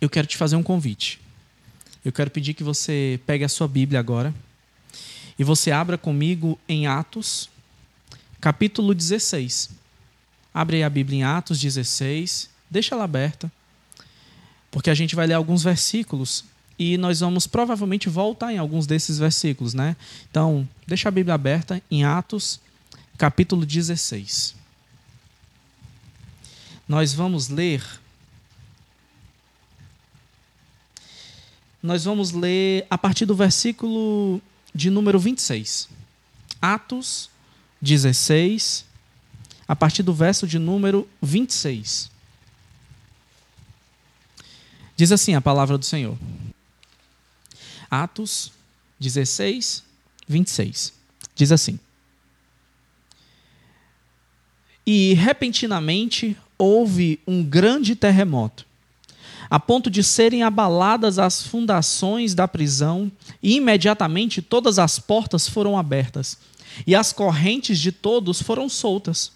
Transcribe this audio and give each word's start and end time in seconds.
eu 0.00 0.08
quero 0.08 0.26
te 0.26 0.36
fazer 0.36 0.56
um 0.56 0.62
convite. 0.62 1.20
Eu 2.04 2.12
quero 2.12 2.30
pedir 2.30 2.54
que 2.54 2.64
você 2.64 3.20
pegue 3.26 3.44
a 3.44 3.48
sua 3.48 3.68
Bíblia 3.68 4.00
agora 4.00 4.34
e 5.38 5.44
você 5.44 5.70
abra 5.70 5.98
comigo 5.98 6.58
em 6.68 6.86
Atos, 6.86 7.50
capítulo 8.40 8.94
16. 8.94 9.70
Abre 10.52 10.78
aí 10.78 10.82
a 10.82 10.90
Bíblia 10.90 11.18
em 11.18 11.22
Atos 11.22 11.60
16, 11.60 12.48
deixa 12.70 12.94
ela 12.94 13.04
aberta, 13.04 13.52
porque 14.70 14.90
a 14.90 14.94
gente 14.94 15.14
vai 15.14 15.26
ler 15.26 15.34
alguns 15.34 15.62
versículos 15.62 16.44
e 16.78 16.96
nós 16.96 17.20
vamos 17.20 17.46
provavelmente 17.46 18.08
voltar 18.08 18.52
em 18.52 18.58
alguns 18.58 18.86
desses 18.86 19.18
versículos, 19.18 19.74
né? 19.74 19.94
Então, 20.30 20.66
deixa 20.86 21.08
a 21.08 21.12
Bíblia 21.12 21.34
aberta 21.34 21.82
em 21.90 22.04
Atos, 22.04 22.58
capítulo 23.18 23.66
16. 23.66 24.54
Nós 26.88 27.12
vamos 27.12 27.48
ler 27.48 27.82
nós 31.82 32.04
vamos 32.04 32.32
ler 32.32 32.86
a 32.90 32.98
partir 32.98 33.24
do 33.24 33.34
versículo 33.34 34.40
de 34.74 34.90
número 34.90 35.18
26. 35.18 35.88
Atos 36.60 37.30
16, 37.80 38.84
a 39.66 39.74
partir 39.74 40.02
do 40.02 40.12
verso 40.12 40.46
de 40.46 40.58
número 40.58 41.08
26. 41.22 42.10
Diz 44.94 45.10
assim 45.10 45.34
a 45.34 45.40
palavra 45.40 45.78
do 45.78 45.84
Senhor. 45.84 46.18
Atos 47.90 48.52
16, 48.98 49.82
26. 50.28 50.92
Diz 51.34 51.50
assim: 51.50 51.80
E 54.84 55.14
repentinamente 55.14 56.36
houve 56.58 57.18
um 57.26 57.42
grande 57.42 57.96
terremoto 57.96 58.66
a 59.50 59.58
ponto 59.58 59.90
de 59.90 60.04
serem 60.04 60.44
abaladas 60.44 61.18
as 61.18 61.42
fundações 61.42 62.34
da 62.34 62.46
prisão, 62.46 63.10
e 63.42 63.56
imediatamente 63.56 64.40
todas 64.40 64.78
as 64.78 65.00
portas 65.00 65.48
foram 65.48 65.76
abertas, 65.76 66.38
e 66.86 66.94
as 66.94 67.12
correntes 67.12 67.80
de 67.80 67.90
todos 67.90 68.40
foram 68.40 68.68
soltas. 68.68 69.32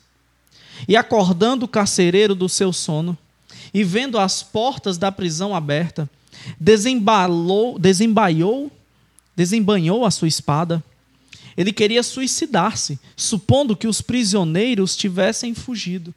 E 0.87 0.97
acordando 0.97 1.65
o 1.65 1.69
carcereiro 1.69 2.35
do 2.35 2.49
seu 2.49 2.73
sono, 2.73 3.19
e 3.73 3.83
vendo 3.83 4.17
as 4.17 4.41
portas 4.41 4.97
da 4.97 5.11
prisão 5.11 5.53
aberta, 5.53 6.09
desembalou, 6.61 7.77
desembaiou, 7.77 8.71
desembanhou 9.35 10.05
a 10.05 10.13
sua 10.13 10.29
espada. 10.29 10.83
Ele 11.57 11.73
queria 11.73 12.05
suicidar-se, 12.05 13.01
supondo 13.17 13.77
que 13.77 13.89
os 13.89 14.01
prisioneiros 14.01 14.97
tivessem 14.97 15.55
fugido. 15.55 16.15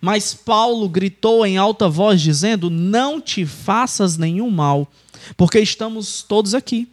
Mas 0.00 0.34
Paulo 0.34 0.88
gritou 0.88 1.44
em 1.44 1.56
alta 1.56 1.88
voz, 1.88 2.20
dizendo: 2.20 2.70
Não 2.70 3.20
te 3.20 3.44
faças 3.44 4.16
nenhum 4.16 4.50
mal, 4.50 4.90
porque 5.36 5.58
estamos 5.58 6.22
todos 6.22 6.54
aqui. 6.54 6.88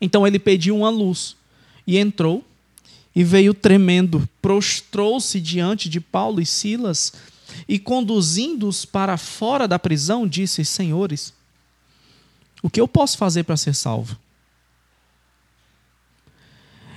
Então 0.00 0.26
ele 0.26 0.38
pediu 0.38 0.76
uma 0.76 0.90
luz 0.90 1.36
e 1.86 1.98
entrou 1.98 2.44
e 3.14 3.22
veio 3.22 3.54
tremendo, 3.54 4.28
prostrou-se 4.42 5.40
diante 5.40 5.88
de 5.88 6.00
Paulo 6.00 6.40
e 6.40 6.46
Silas 6.46 7.12
e, 7.68 7.78
conduzindo-os 7.78 8.84
para 8.84 9.16
fora 9.16 9.68
da 9.68 9.78
prisão, 9.78 10.26
disse: 10.26 10.64
Senhores, 10.64 11.32
o 12.62 12.68
que 12.68 12.80
eu 12.80 12.88
posso 12.88 13.16
fazer 13.16 13.44
para 13.44 13.56
ser 13.56 13.74
salvo? 13.74 14.18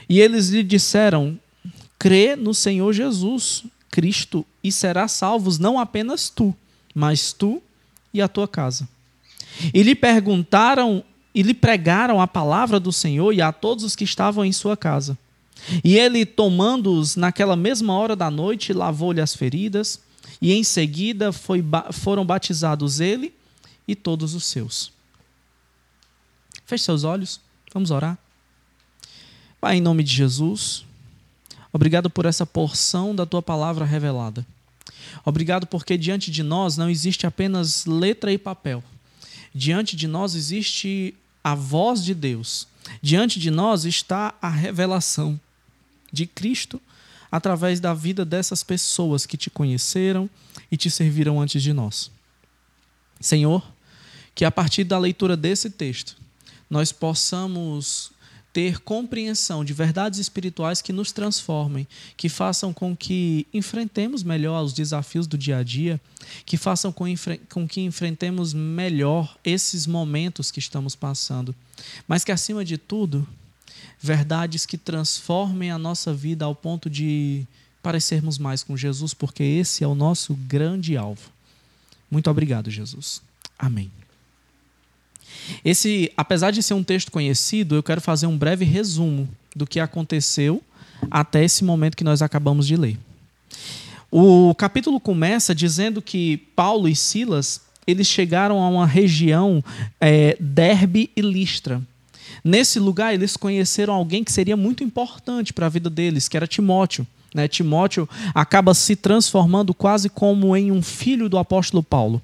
E 0.09 0.19
eles 0.19 0.49
lhe 0.49 0.63
disseram: 0.63 1.39
Crê 1.99 2.35
no 2.35 2.53
Senhor 2.53 2.93
Jesus 2.93 3.63
Cristo 3.97 4.45
e 4.63 4.71
serás 4.71 5.11
salvos 5.11 5.57
não 5.57 5.79
apenas 5.79 6.29
tu, 6.29 6.55
mas 6.93 7.33
tu 7.33 7.59
e 8.13 8.21
a 8.21 8.27
tua 8.27 8.47
casa. 8.47 8.87
E 9.73 9.81
lhe 9.81 9.95
perguntaram 9.95 11.03
e 11.33 11.41
lhe 11.41 11.55
pregaram 11.55 12.21
a 12.21 12.27
palavra 12.27 12.79
do 12.79 12.91
Senhor 12.91 13.33
e 13.33 13.41
a 13.41 13.51
todos 13.51 13.83
os 13.83 13.95
que 13.95 14.03
estavam 14.03 14.45
em 14.45 14.51
sua 14.51 14.77
casa. 14.77 15.17
E 15.83 15.97
ele, 15.97 16.27
tomando-os 16.27 17.15
naquela 17.15 17.55
mesma 17.55 17.93
hora 17.93 18.15
da 18.15 18.29
noite, 18.29 18.71
lavou-lhe 18.71 19.19
as 19.19 19.35
feridas, 19.35 19.99
e 20.39 20.53
em 20.53 20.63
seguida 20.63 21.31
foi, 21.31 21.63
foram 21.91 22.23
batizados 22.23 22.99
ele 22.99 23.33
e 23.87 23.95
todos 23.95 24.35
os 24.35 24.45
seus. 24.45 24.91
Feche 26.67 26.83
seus 26.83 27.03
olhos, 27.03 27.41
vamos 27.73 27.89
orar. 27.89 28.15
Pai, 29.59 29.77
em 29.77 29.81
nome 29.81 30.03
de 30.03 30.13
Jesus, 30.13 30.85
Obrigado 31.77 32.09
por 32.09 32.25
essa 32.25 32.43
porção 32.43 33.13
da 33.13 33.23
tua 33.23 33.39
palavra 33.39 33.85
revelada. 33.85 34.43
Obrigado 35.23 35.67
porque 35.67 35.95
diante 35.95 36.31
de 36.31 36.41
nós 36.41 36.75
não 36.75 36.89
existe 36.89 37.27
apenas 37.27 37.85
letra 37.85 38.33
e 38.33 38.37
papel. 38.39 38.83
Diante 39.53 39.95
de 39.95 40.07
nós 40.07 40.33
existe 40.33 41.13
a 41.43 41.53
voz 41.53 42.03
de 42.03 42.15
Deus. 42.15 42.67
Diante 42.99 43.39
de 43.39 43.51
nós 43.51 43.85
está 43.85 44.33
a 44.41 44.49
revelação 44.49 45.39
de 46.11 46.25
Cristo 46.25 46.81
através 47.31 47.79
da 47.79 47.93
vida 47.93 48.25
dessas 48.25 48.63
pessoas 48.63 49.27
que 49.27 49.37
te 49.37 49.51
conheceram 49.51 50.27
e 50.71 50.77
te 50.77 50.89
serviram 50.89 51.39
antes 51.39 51.61
de 51.61 51.73
nós. 51.73 52.09
Senhor, 53.21 53.63
que 54.33 54.43
a 54.43 54.49
partir 54.49 54.83
da 54.83 54.97
leitura 54.97 55.37
desse 55.37 55.69
texto 55.69 56.17
nós 56.67 56.91
possamos 56.91 58.11
ter 58.57 58.79
compreensão 58.79 59.63
de 59.63 59.71
verdades 59.71 60.17
espirituais 60.17 60.81
que 60.81 60.91
nos 60.91 61.11
transformem, 61.11 61.87
que 62.17 62.27
façam 62.27 62.73
com 62.73 62.97
que 62.97 63.45
enfrentemos 63.53 64.23
melhor 64.23 64.63
os 64.63 64.73
desafios 64.73 65.27
do 65.27 65.37
dia 65.37 65.59
a 65.59 65.63
dia, 65.63 66.01
que 66.43 66.57
façam 66.57 66.91
com, 66.91 67.05
que 67.69 67.81
enfrentemos 67.81 68.55
melhor 68.55 69.37
esses 69.45 69.85
momentos 69.85 70.49
que 70.49 70.57
estamos 70.57 70.95
passando. 70.95 71.53
Mas 72.07 72.23
que, 72.23 72.31
acima 72.31 72.65
de 72.65 72.79
tudo, 72.79 73.27
verdades 74.01 74.65
que 74.65 74.75
transformem 74.75 75.69
a 75.69 75.77
nossa 75.77 76.11
vida 76.11 76.43
ao 76.43 76.55
ponto 76.55 76.89
de 76.89 77.45
parecermos 77.83 78.39
mais 78.39 78.63
com 78.63 78.75
Jesus, 78.75 79.13
porque 79.13 79.43
esse 79.43 79.83
é 79.83 79.87
o 79.87 79.93
nosso 79.93 80.33
grande 80.33 80.97
alvo. 80.97 81.29
Muito 82.09 82.27
obrigado, 82.27 82.71
Jesus. 82.71 83.21
Amém. 83.59 83.91
Esse, 85.63 86.11
apesar 86.15 86.51
de 86.51 86.61
ser 86.61 86.73
um 86.73 86.83
texto 86.83 87.11
conhecido, 87.11 87.75
eu 87.75 87.83
quero 87.83 88.01
fazer 88.01 88.27
um 88.27 88.37
breve 88.37 88.65
resumo 88.65 89.27
do 89.55 89.65
que 89.65 89.79
aconteceu 89.79 90.61
até 91.09 91.43
esse 91.43 91.63
momento 91.63 91.97
que 91.97 92.03
nós 92.03 92.21
acabamos 92.21 92.67
de 92.67 92.75
ler. 92.75 92.97
O 94.11 94.55
capítulo 94.55 94.99
começa 94.99 95.53
dizendo 95.53 96.01
que 96.01 96.37
Paulo 96.55 96.87
e 96.87 96.95
Silas 96.95 97.61
eles 97.87 98.07
chegaram 98.07 98.61
a 98.61 98.67
uma 98.67 98.85
região 98.85 99.63
é, 99.99 100.35
Derbe 100.39 101.09
e 101.15 101.21
Listra. 101.21 101.81
Nesse 102.43 102.79
lugar, 102.79 103.13
eles 103.13 103.37
conheceram 103.37 103.93
alguém 103.93 104.23
que 104.23 104.31
seria 104.31 104.57
muito 104.57 104.83
importante 104.83 105.53
para 105.53 105.65
a 105.65 105.69
vida 105.69 105.89
deles, 105.89 106.27
que 106.27 106.35
era 106.35 106.45
Timóteo. 106.45 107.07
Né? 107.33 107.47
Timóteo 107.47 108.07
acaba 108.35 108.73
se 108.73 108.95
transformando 108.95 109.73
quase 109.73 110.09
como 110.09 110.55
em 110.55 110.71
um 110.71 110.81
filho 110.81 111.29
do 111.29 111.37
apóstolo 111.37 111.81
Paulo. 111.81 112.21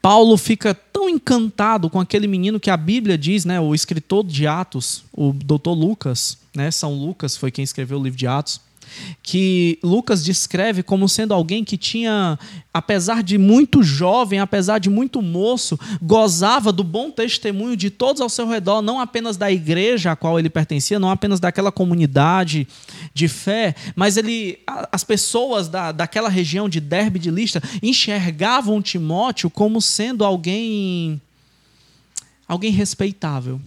Paulo 0.00 0.36
fica 0.36 0.74
tão 1.04 1.08
encantado 1.08 1.90
com 1.90 2.00
aquele 2.00 2.26
menino 2.26 2.58
que 2.58 2.70
a 2.70 2.76
Bíblia 2.76 3.18
diz, 3.18 3.44
né, 3.44 3.60
o 3.60 3.74
escritor 3.74 4.24
de 4.24 4.46
Atos, 4.46 5.04
o 5.12 5.32
doutor 5.32 5.74
Lucas, 5.74 6.38
né, 6.54 6.70
São 6.70 6.94
Lucas 6.94 7.36
foi 7.36 7.50
quem 7.50 7.62
escreveu 7.62 7.98
o 7.98 8.02
livro 8.02 8.18
de 8.18 8.26
Atos, 8.26 8.60
que 9.22 9.78
Lucas 9.82 10.24
descreve 10.24 10.82
como 10.82 11.08
sendo 11.08 11.32
alguém 11.32 11.64
que 11.64 11.76
tinha, 11.76 12.38
apesar 12.72 13.22
de 13.22 13.38
muito 13.38 13.82
jovem, 13.82 14.38
apesar 14.38 14.78
de 14.78 14.90
muito 14.90 15.22
moço, 15.22 15.78
gozava 16.02 16.72
do 16.72 16.84
bom 16.84 17.10
testemunho 17.10 17.76
de 17.76 17.90
todos 17.90 18.20
ao 18.20 18.28
seu 18.28 18.48
redor, 18.48 18.82
não 18.82 19.00
apenas 19.00 19.36
da 19.36 19.50
igreja 19.50 20.12
a 20.12 20.16
qual 20.16 20.38
ele 20.38 20.50
pertencia, 20.50 20.98
não 20.98 21.10
apenas 21.10 21.40
daquela 21.40 21.72
comunidade 21.72 22.66
de 23.12 23.28
fé, 23.28 23.74
mas 23.94 24.16
ele, 24.16 24.58
as 24.90 25.04
pessoas 25.04 25.68
da, 25.68 25.92
daquela 25.92 26.28
região 26.28 26.68
de 26.68 26.80
Derbe 26.80 27.18
de 27.18 27.30
Lista 27.30 27.62
enxergavam 27.82 28.82
Timóteo 28.82 29.48
como 29.50 29.80
sendo 29.80 30.24
alguém 30.24 31.20
alguém 32.46 32.70
respeitável 32.70 33.60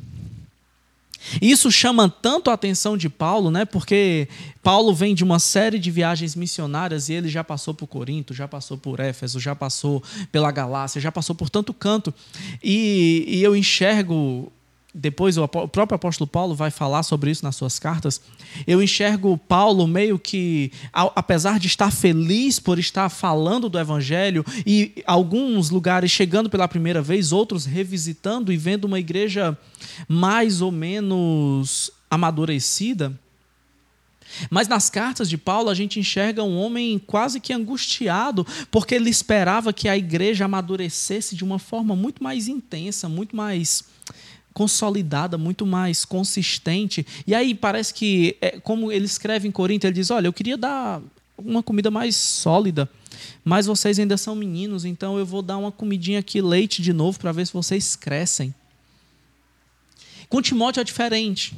isso 1.42 1.72
chama 1.72 2.10
tanto 2.10 2.50
a 2.50 2.54
atenção 2.54 2.98
de 2.98 3.10
Paulo, 3.10 3.52
né? 3.52 3.66
Porque 3.66 4.28
Paulo 4.62 4.94
vem 4.94 5.16
de 5.16 5.24
uma 5.24 5.40
série 5.40 5.80
de 5.80 5.90
viagens 5.92 6.36
missionárias 6.36 7.10
e 7.10 7.14
ele 7.14 7.30
já 7.30 7.44
passou 7.44 7.74
por 7.74 7.88
Corinto, 7.88 8.34
já 8.34 8.48
passou 8.48 8.78
por 8.78 9.00
Éfeso, 9.00 9.40
já 9.40 9.56
passou 9.56 10.04
pela 10.32 10.52
Galácia, 10.52 11.00
já 11.02 11.12
passou 11.12 11.36
por 11.36 11.50
tanto 11.50 11.74
canto. 11.74 12.14
E, 12.64 13.26
e 13.28 13.44
eu 13.44 13.56
enxergo 13.56 14.52
depois 15.00 15.38
o 15.38 15.48
próprio 15.48 15.96
apóstolo 15.96 16.28
Paulo 16.28 16.56
vai 16.56 16.72
falar 16.72 17.04
sobre 17.04 17.30
isso 17.30 17.46
nas 17.46 17.56
suas 17.56 17.78
cartas. 17.78 18.20
Eu 18.66 18.82
enxergo 18.82 19.38
Paulo 19.38 19.86
meio 19.86 20.18
que, 20.18 20.72
apesar 20.92 21.60
de 21.60 21.68
estar 21.68 21.92
feliz 21.92 22.60
por 22.60 22.80
estar 22.80 23.08
falando 23.10 23.70
do 23.70 23.78
evangelho 23.78 24.44
e 24.66 25.04
alguns 25.06 25.70
lugares 25.70 26.10
chegando 26.10 26.50
pela 26.50 26.68
primeira 26.68 27.02
vez, 27.02 27.32
outros 27.32 27.66
revisitando 27.66 28.52
e 28.52 28.58
vendo 28.58 28.86
uma 28.86 29.00
igreja 29.00 29.56
mais 30.08 30.62
ou 30.62 30.72
menos 30.72 31.92
amadurecida, 32.10 33.14
Mas 34.50 34.68
nas 34.68 34.90
cartas 34.90 35.30
de 35.30 35.38
Paulo 35.38 35.70
a 35.70 35.74
gente 35.74 36.00
enxerga 36.00 36.44
um 36.44 36.58
homem 36.58 37.00
quase 37.00 37.40
que 37.40 37.54
angustiado, 37.54 38.46
porque 38.70 38.96
ele 38.96 39.10
esperava 39.10 39.74
que 39.74 39.88
a 39.88 39.98
igreja 39.98 40.46
amadurecesse 40.46 41.36
de 41.36 41.44
uma 41.44 41.60
forma 41.60 41.96
muito 41.96 42.24
mais 42.24 42.48
intensa, 42.48 43.08
muito 43.08 43.36
mais 43.36 43.84
consolidada, 44.58 45.38
muito 45.38 45.68
mais 45.68 46.04
consistente. 46.04 47.06
E 47.28 47.36
aí 47.36 47.54
parece 47.54 47.94
que, 47.94 48.36
é, 48.42 48.60
como 48.60 48.92
ele 48.92 49.06
escreve 49.06 49.48
em 49.48 49.52
Corinto, 49.52 49.86
ele 49.86 49.94
diz: 49.94 50.10
Olha, 50.10 50.26
eu 50.26 50.34
queria 50.34 50.58
dar 50.58 51.00
uma 51.38 51.62
comida 51.62 51.92
mais 51.92 52.16
sólida, 52.16 52.90
mas 53.46 53.68
vocês 53.68 54.00
ainda 54.00 54.18
são 54.18 54.34
meninos, 54.34 54.84
então 54.84 55.20
eu 55.20 55.28
vou 55.28 55.44
dar 55.44 55.58
uma 55.58 55.72
comidinha 55.72 56.18
aqui, 56.18 56.42
leite 56.42 56.82
de 56.82 56.92
novo, 56.92 57.20
para 57.20 57.32
ver 57.32 57.46
se 57.46 57.54
vocês 57.54 57.96
crescem. 57.96 58.52
Com 60.28 60.42
Timóteo 60.42 60.82
é 60.82 60.84
diferente. 60.84 61.54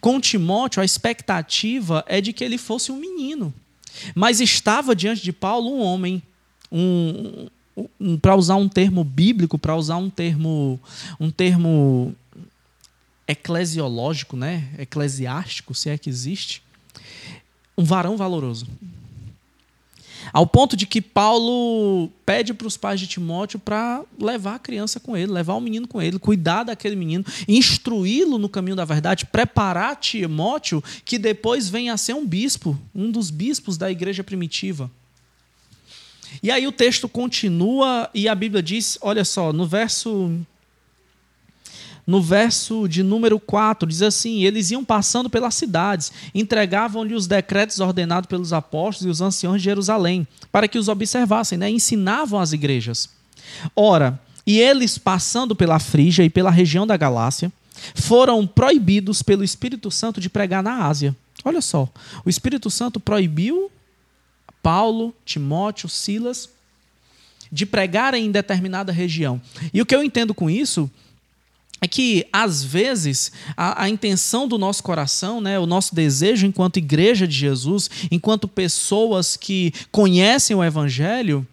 Com 0.00 0.20
Timóteo, 0.20 0.82
a 0.82 0.84
expectativa 0.84 2.04
é 2.08 2.20
de 2.20 2.32
que 2.32 2.42
ele 2.42 2.58
fosse 2.58 2.90
um 2.90 2.96
menino. 2.96 3.54
Mas 4.12 4.40
estava 4.40 4.92
diante 4.92 5.22
de 5.22 5.32
Paulo 5.32 5.70
um 5.70 5.80
homem, 5.80 6.20
um, 6.72 7.46
para 8.20 8.36
usar 8.36 8.56
um 8.56 8.68
termo 8.68 9.04
bíblico, 9.04 9.58
para 9.58 9.76
usar 9.76 9.96
um 9.96 10.10
termo, 10.10 10.80
um 11.18 11.30
termo 11.30 12.14
eclesiológico, 13.26 14.36
né? 14.36 14.68
eclesiástico, 14.78 15.74
se 15.74 15.90
é 15.90 15.98
que 15.98 16.08
existe, 16.08 16.62
um 17.76 17.84
varão 17.84 18.16
valoroso. 18.16 18.66
Ao 20.32 20.46
ponto 20.46 20.76
de 20.76 20.86
que 20.86 21.00
Paulo 21.00 22.10
pede 22.26 22.52
para 22.52 22.66
os 22.66 22.76
pais 22.76 23.00
de 23.00 23.06
Timóteo 23.06 23.58
para 23.58 24.02
levar 24.18 24.56
a 24.56 24.58
criança 24.58 25.00
com 25.00 25.16
ele, 25.16 25.32
levar 25.32 25.54
o 25.54 25.60
menino 25.60 25.88
com 25.88 26.02
ele, 26.02 26.18
cuidar 26.18 26.64
daquele 26.64 26.96
menino, 26.96 27.24
instruí-lo 27.46 28.38
no 28.38 28.48
caminho 28.48 28.76
da 28.76 28.84
verdade, 28.84 29.26
preparar 29.26 29.96
Timóteo 29.96 30.82
que 31.04 31.18
depois 31.18 31.68
venha 31.68 31.94
a 31.94 31.96
ser 31.96 32.14
um 32.14 32.26
bispo, 32.26 32.78
um 32.94 33.10
dos 33.10 33.30
bispos 33.30 33.78
da 33.78 33.90
igreja 33.90 34.22
primitiva. 34.22 34.90
E 36.42 36.50
aí 36.50 36.66
o 36.66 36.72
texto 36.72 37.08
continua 37.08 38.08
e 38.14 38.28
a 38.28 38.34
Bíblia 38.34 38.62
diz, 38.62 38.98
olha 39.00 39.24
só, 39.24 39.52
no 39.52 39.66
verso 39.66 40.30
no 42.08 42.22
verso 42.22 42.88
de 42.88 43.02
número 43.02 43.38
4, 43.38 43.86
diz 43.86 44.00
assim: 44.00 44.42
Eles 44.42 44.70
iam 44.70 44.82
passando 44.82 45.28
pelas 45.28 45.54
cidades, 45.54 46.10
entregavam-lhe 46.34 47.14
os 47.14 47.26
decretos 47.26 47.80
ordenados 47.80 48.28
pelos 48.28 48.50
apóstolos 48.50 49.04
e 49.06 49.10
os 49.10 49.20
anciões 49.20 49.60
de 49.60 49.66
Jerusalém, 49.66 50.26
para 50.50 50.66
que 50.66 50.78
os 50.78 50.88
observassem, 50.88 51.58
né? 51.58 51.68
ensinavam 51.68 52.40
as 52.40 52.54
igrejas. 52.54 53.10
Ora, 53.76 54.18
e 54.46 54.58
eles, 54.58 54.96
passando 54.96 55.54
pela 55.54 55.78
Frígia 55.78 56.24
e 56.24 56.30
pela 56.30 56.50
região 56.50 56.86
da 56.86 56.96
Galácia, 56.96 57.52
foram 57.94 58.46
proibidos 58.46 59.22
pelo 59.22 59.44
Espírito 59.44 59.90
Santo 59.90 60.18
de 60.18 60.30
pregar 60.30 60.62
na 60.62 60.86
Ásia. 60.86 61.14
Olha 61.44 61.60
só, 61.60 61.86
o 62.24 62.30
Espírito 62.30 62.70
Santo 62.70 62.98
proibiu 62.98 63.70
Paulo, 64.68 65.14
Timóteo, 65.24 65.88
Silas 65.88 66.50
de 67.50 67.64
pregar 67.64 68.12
em 68.12 68.30
determinada 68.30 68.92
região. 68.92 69.40
E 69.72 69.80
o 69.80 69.86
que 69.86 69.96
eu 69.96 70.02
entendo 70.02 70.34
com 70.34 70.50
isso 70.50 70.90
é 71.80 71.88
que, 71.88 72.26
às 72.30 72.62
vezes, 72.62 73.32
a, 73.56 73.84
a, 73.84 73.88
intenção 73.88 74.46
do 74.46 74.58
nosso 74.58 74.82
coração, 74.82 75.40
né, 75.40 75.58
o 75.58 75.64
nosso 75.64 75.94
desejo 75.94 76.46
enquanto 76.46 76.76
igreja 76.76 77.26
de 77.26 77.34
Jesus, 77.34 77.88
enquanto 78.10 78.46
pessoas 78.46 79.38
que 79.38 79.72
conhecem 79.90 80.54
o 80.54 80.62
Evangelho, 80.62 81.48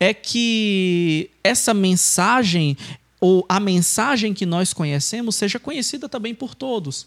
é 0.00 0.12
que 0.12 1.30
essa 1.44 1.72
mensagem, 1.72 2.76
ou 3.20 3.46
a 3.48 3.60
mensagem 3.60 4.34
que 4.34 4.44
nós 4.44 4.72
conhecemos, 4.72 5.36
seja 5.36 5.60
conhecida 5.60 6.08
também 6.08 6.34
por 6.34 6.52
todos. 6.52 7.06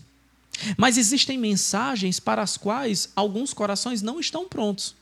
Mas 0.78 0.98
existem 0.98 1.38
mensagens 1.38 2.18
para 2.18 2.42
as 2.42 2.56
quais 2.56 3.10
alguns 3.14 3.54
corações 3.54 4.02
não 4.02 4.22
estão 4.22 4.48
prontos. 4.48 4.98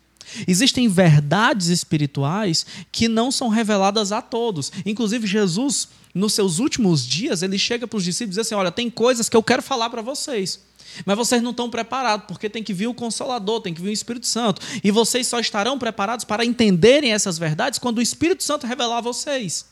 Existem 0.47 0.87
verdades 0.87 1.67
espirituais 1.67 2.65
que 2.91 3.07
não 3.07 3.31
são 3.31 3.47
reveladas 3.47 4.11
a 4.11 4.21
todos. 4.21 4.71
Inclusive, 4.85 5.25
Jesus 5.25 5.89
nos 6.13 6.33
seus 6.33 6.59
últimos 6.59 7.05
dias, 7.05 7.43
ele 7.43 7.57
chega 7.59 7.87
para 7.87 7.97
os 7.97 8.03
discípulos 8.03 8.37
e 8.37 8.39
diz 8.39 8.47
assim: 8.47 8.55
Olha, 8.55 8.71
tem 8.71 8.89
coisas 8.89 9.29
que 9.29 9.37
eu 9.37 9.43
quero 9.43 9.61
falar 9.61 9.89
para 9.89 10.01
vocês. 10.01 10.65
Mas 11.05 11.17
vocês 11.17 11.41
não 11.43 11.51
estão 11.51 11.69
preparados, 11.69 12.25
porque 12.27 12.49
tem 12.49 12.63
que 12.63 12.73
vir 12.73 12.87
o 12.87 12.93
Consolador, 12.93 13.61
tem 13.61 13.73
que 13.73 13.81
vir 13.81 13.89
o 13.89 13.93
Espírito 13.93 14.25
Santo. 14.25 14.61
E 14.83 14.89
vocês 14.89 15.27
só 15.27 15.39
estarão 15.39 15.77
preparados 15.77 16.25
para 16.25 16.43
entenderem 16.43 17.13
essas 17.13 17.37
verdades 17.37 17.77
quando 17.77 17.99
o 17.99 18.01
Espírito 18.01 18.43
Santo 18.43 18.65
revelar 18.65 18.97
a 18.97 19.01
vocês. 19.01 19.65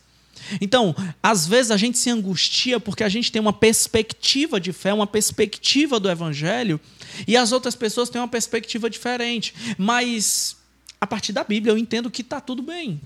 Então, 0.62 0.96
às 1.22 1.48
vezes 1.48 1.72
a 1.72 1.78
gente 1.78 1.98
se 1.98 2.10
angustia 2.10 2.80
porque 2.80 3.04
a 3.04 3.10
gente 3.10 3.32
tem 3.32 3.42
uma 3.42 3.54
perspectiva 3.54 4.60
de 4.60 4.72
fé, 4.72 4.94
uma 4.94 5.08
perspectiva 5.08 6.00
do 6.00 6.10
Evangelho, 6.10 6.80
e 7.28 7.36
as 7.36 7.52
outras 7.52 7.76
pessoas 7.76 8.10
têm 8.10 8.22
uma 8.22 8.28
perspectiva 8.28 8.90
diferente. 8.90 9.54
Mas, 9.78 10.56
a 11.00 11.08
partir 11.08 11.34
da 11.34 11.44
Bíblia, 11.44 11.72
eu 11.72 11.78
entendo 11.78 12.12
que 12.12 12.22
está 12.22 12.40
tudo 12.40 12.62
bem. 12.62 13.00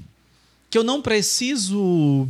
Que 0.70 0.78
eu 0.78 0.84
não 0.84 1.02
preciso 1.02 2.28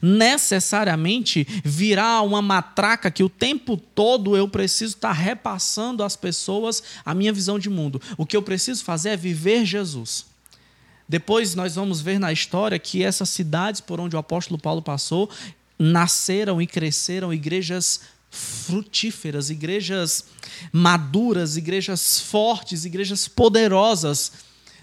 necessariamente 0.00 1.46
virar 1.64 2.22
uma 2.22 2.40
matraca 2.40 3.10
que 3.10 3.22
o 3.22 3.28
tempo 3.28 3.76
todo 3.76 4.36
eu 4.36 4.48
preciso 4.48 4.94
estar 4.94 5.12
repassando 5.12 6.02
às 6.02 6.16
pessoas 6.16 6.82
a 7.04 7.14
minha 7.14 7.32
visão 7.32 7.58
de 7.58 7.68
mundo. 7.68 8.00
O 8.16 8.24
que 8.24 8.36
eu 8.36 8.42
preciso 8.42 8.84
fazer 8.84 9.10
é 9.10 9.16
viver 9.16 9.64
Jesus. 9.64 10.26
Depois 11.08 11.54
nós 11.54 11.74
vamos 11.74 12.00
ver 12.00 12.18
na 12.18 12.32
história 12.32 12.78
que 12.78 13.02
essas 13.02 13.28
cidades 13.28 13.80
por 13.80 14.00
onde 14.00 14.16
o 14.16 14.18
apóstolo 14.18 14.60
Paulo 14.60 14.82
passou 14.82 15.30
nasceram 15.78 16.62
e 16.62 16.66
cresceram 16.66 17.32
igrejas 17.32 18.00
frutíferas, 18.30 19.50
igrejas 19.50 20.24
maduras, 20.72 21.56
igrejas 21.56 22.20
fortes, 22.20 22.84
igrejas 22.84 23.28
poderosas, 23.28 24.32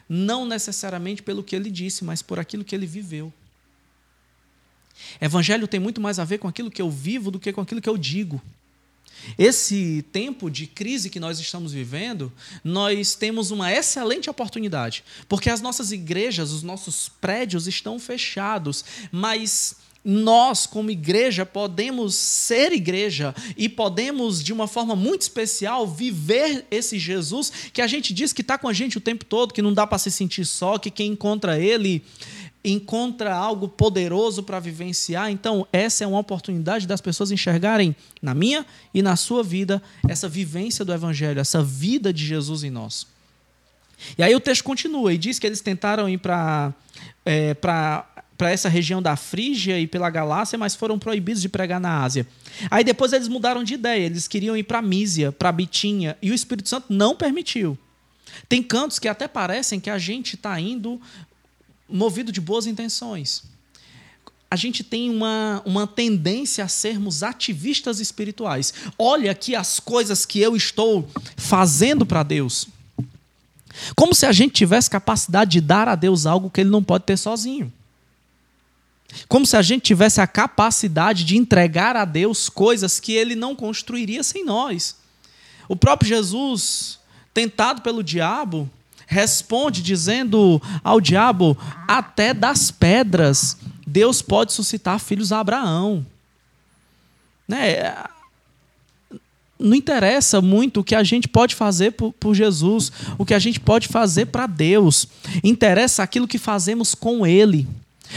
não 0.08 0.46
necessariamente 0.46 1.24
pelo 1.24 1.44
que 1.44 1.56
ele 1.56 1.70
disse, 1.70 2.04
mas 2.04 2.22
por 2.22 2.40
aquilo 2.40 2.64
que 2.64 2.76
ele 2.76 2.86
viveu. 2.86 3.34
Evangelho 5.20 5.68
tem 5.68 5.80
muito 5.80 6.00
mais 6.00 6.20
a 6.20 6.24
ver 6.24 6.38
com 6.38 6.48
aquilo 6.48 6.72
que 6.72 6.82
eu 6.82 6.90
vivo 6.90 7.32
do 7.32 7.40
que 7.40 7.52
com 7.52 7.62
aquilo 7.62 7.82
que 7.82 7.90
eu 7.90 7.98
digo. 7.98 8.42
Esse 9.38 10.04
tempo 10.12 10.50
de 10.50 10.68
crise 10.68 11.10
que 11.10 11.20
nós 11.20 11.40
estamos 11.40 11.74
vivendo, 11.74 12.32
nós 12.64 13.16
temos 13.16 13.52
uma 13.52 13.72
excelente 13.72 14.30
oportunidade, 14.30 15.04
porque 15.28 15.50
as 15.50 15.62
nossas 15.62 15.92
igrejas, 15.92 16.52
os 16.52 16.64
nossos 16.64 17.10
prédios 17.10 17.68
estão 17.68 18.00
fechados, 18.00 18.84
mas 19.12 19.76
nós, 20.04 20.66
como 20.66 20.90
igreja, 20.90 21.46
podemos 21.46 22.16
ser 22.16 22.72
igreja 22.72 23.36
e 23.56 23.70
podemos, 23.70 24.44
de 24.44 24.52
uma 24.52 24.68
forma 24.68 24.96
muito 24.96 25.22
especial, 25.22 25.88
viver 25.88 26.66
esse 26.72 26.98
Jesus 26.98 27.52
que 27.72 27.82
a 27.82 27.88
gente 27.88 28.14
diz 28.14 28.34
que 28.34 28.42
está 28.42 28.58
com 28.58 28.68
a 28.68 28.74
gente 28.74 28.98
o 28.98 29.02
tempo 29.02 29.24
todo, 29.24 29.54
que 29.54 29.62
não 29.62 29.74
dá 29.74 29.86
para 29.86 30.00
se 30.00 30.10
sentir 30.10 30.46
só, 30.46 30.80
que 30.80 30.90
quem 30.90 31.12
encontra 31.12 31.60
Ele 31.60 32.04
encontra 32.64 33.34
algo 33.34 33.68
poderoso 33.68 34.44
para 34.44 34.60
vivenciar. 34.60 35.32
Então, 35.32 35.68
essa 35.72 36.04
é 36.04 36.08
uma 36.08 36.20
oportunidade 36.20 36.88
das 36.88 37.02
pessoas 37.02 37.32
enxergarem 37.32 37.96
na 38.22 38.34
minha 38.34 38.66
e 38.94 39.02
na 39.02 39.16
sua 39.16 39.44
vida 39.44 39.82
essa 40.08 40.30
vivência 40.30 40.86
do 40.86 40.94
Evangelho, 40.94 41.40
essa 41.40 41.64
vida 41.64 42.14
de 42.14 42.26
Jesus 42.26 42.64
em 42.64 42.70
nós. 42.70 43.08
E 44.18 44.24
aí 44.24 44.34
o 44.36 44.40
texto 44.40 44.64
continua 44.64 45.14
e 45.14 45.18
diz 45.18 45.40
que 45.40 45.46
eles 45.46 45.62
tentaram 45.62 46.10
ir 46.10 46.18
para 46.18 46.74
é, 47.26 47.54
para 47.54 48.50
essa 48.50 48.68
região 48.68 49.02
da 49.02 49.16
Frígia 49.16 49.80
e 49.80 49.86
pela 49.86 50.10
Galácia, 50.10 50.58
mas 50.58 50.74
foram 50.74 50.98
proibidos 50.98 51.44
de 51.44 51.50
pregar 51.50 51.80
na 51.80 52.02
Ásia. 52.04 52.26
Aí 52.72 52.84
depois 52.84 53.14
eles 53.14 53.28
mudaram 53.28 53.64
de 53.64 53.76
ideia, 53.76 54.04
eles 54.04 54.28
queriam 54.28 54.58
ir 54.58 54.64
para 54.64 54.82
Mísia, 54.82 55.32
para 55.32 55.52
Bitinha, 55.52 56.18
e 56.22 56.32
o 56.32 56.34
Espírito 56.34 56.68
Santo 56.68 56.88
não 56.90 57.16
permitiu. 57.16 57.78
Tem 58.50 58.64
cantos 58.64 58.98
que 58.98 59.08
até 59.08 59.28
parecem 59.28 59.80
que 59.80 59.90
a 59.90 60.00
gente 60.00 60.36
está 60.36 60.60
indo 60.60 61.00
movido 61.92 62.32
de 62.32 62.42
boas 62.42 62.66
intenções. 62.66 63.44
A 64.50 64.56
gente 64.56 64.84
tem 64.84 65.10
uma, 65.10 65.62
uma 65.66 65.88
tendência 65.88 66.64
a 66.64 66.68
sermos 66.68 67.24
ativistas 67.24 68.00
espirituais. 68.00 68.74
Olha 69.00 69.32
aqui 69.32 69.56
as 69.56 69.80
coisas 69.80 70.26
que 70.26 70.40
eu 70.40 70.56
estou 70.56 71.08
fazendo 71.38 72.06
para 72.06 72.22
Deus. 72.22 72.68
Como 73.96 74.14
se 74.14 74.26
a 74.26 74.32
gente 74.32 74.54
tivesse 74.54 74.90
capacidade 74.90 75.52
de 75.52 75.62
dar 75.62 75.88
a 75.88 75.96
Deus 75.96 76.26
algo 76.26 76.50
que 76.50 76.62
ele 76.62 76.70
não 76.70 76.84
pode 76.84 77.06
ter 77.06 77.18
sozinho. 77.18 77.72
Como 79.28 79.46
se 79.46 79.56
a 79.58 79.62
gente 79.62 79.84
tivesse 79.84 80.22
a 80.22 80.28
capacidade 80.28 81.24
de 81.24 81.38
entregar 81.38 81.96
a 81.96 82.06
Deus 82.06 82.50
coisas 82.50 83.00
que 83.00 83.14
ele 83.14 83.36
não 83.36 83.56
construiria 83.56 84.24
sem 84.24 84.46
nós. 84.46 84.98
O 85.68 85.76
próprio 85.76 86.10
Jesus, 86.10 87.00
tentado 87.34 87.82
pelo 87.82 88.04
diabo, 88.04 88.70
responde 89.12 89.84
dizendo 89.84 90.62
ao 90.84 91.02
diabo: 91.02 91.58
até 91.86 92.34
das 92.34 92.72
pedras 92.72 93.58
Deus 93.86 94.22
pode 94.22 94.54
suscitar 94.54 95.00
filhos 95.00 95.34
a 95.34 95.42
Abraão. 95.42 96.06
Né? 97.46 97.94
Não 99.60 99.76
interessa 99.76 100.42
muito 100.42 100.80
o 100.80 100.84
que 100.84 100.96
a 100.96 101.04
gente 101.04 101.28
pode 101.28 101.56
fazer 101.56 101.92
por, 101.92 102.14
por 102.14 102.34
Jesus, 102.34 102.90
o 103.18 103.26
que 103.26 103.34
a 103.34 103.40
gente 103.40 103.60
pode 103.60 103.90
fazer 103.90 104.28
para 104.28 104.48
Deus. 104.48 105.06
Interessa 105.44 106.02
aquilo 106.02 106.28
que 106.28 106.38
fazemos 106.38 106.96
com 106.96 107.28
Ele. 107.28 107.68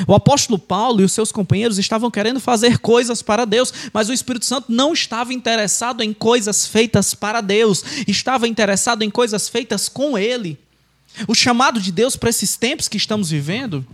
O 0.06 0.14
apóstolo 0.14 0.58
Paulo 0.58 1.00
e 1.00 1.04
os 1.04 1.12
seus 1.12 1.30
companheiros 1.30 1.78
estavam 1.78 2.10
querendo 2.10 2.40
fazer 2.40 2.78
coisas 2.78 3.20
para 3.20 3.44
Deus, 3.44 3.72
mas 3.92 4.08
o 4.08 4.12
Espírito 4.12 4.44
Santo 4.44 4.72
não 4.72 4.92
estava 4.92 5.32
interessado 5.32 6.02
em 6.02 6.12
coisas 6.12 6.66
feitas 6.66 7.14
para 7.14 7.40
Deus, 7.40 7.84
estava 8.06 8.48
interessado 8.48 9.02
em 9.02 9.10
coisas 9.10 9.48
feitas 9.48 9.88
com 9.88 10.16
Ele. 10.16 10.58
O 11.28 11.35
chamado 11.35 11.80
de 11.80 11.92
Deus 11.92 12.16
para 12.16 12.30
esses 12.30 12.56
tempos 12.56 12.88
que 12.88 12.97
estamos 12.97 13.30
vivendo 13.30 13.87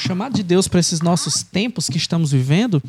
o 0.00 0.02
chamado 0.02 0.34
de 0.34 0.42
Deus 0.42 0.66
para 0.66 0.80
esses 0.80 1.02
nossos 1.02 1.42
tempos 1.42 1.86
que 1.86 1.98
estamos 1.98 2.32
vivendo 2.32 2.82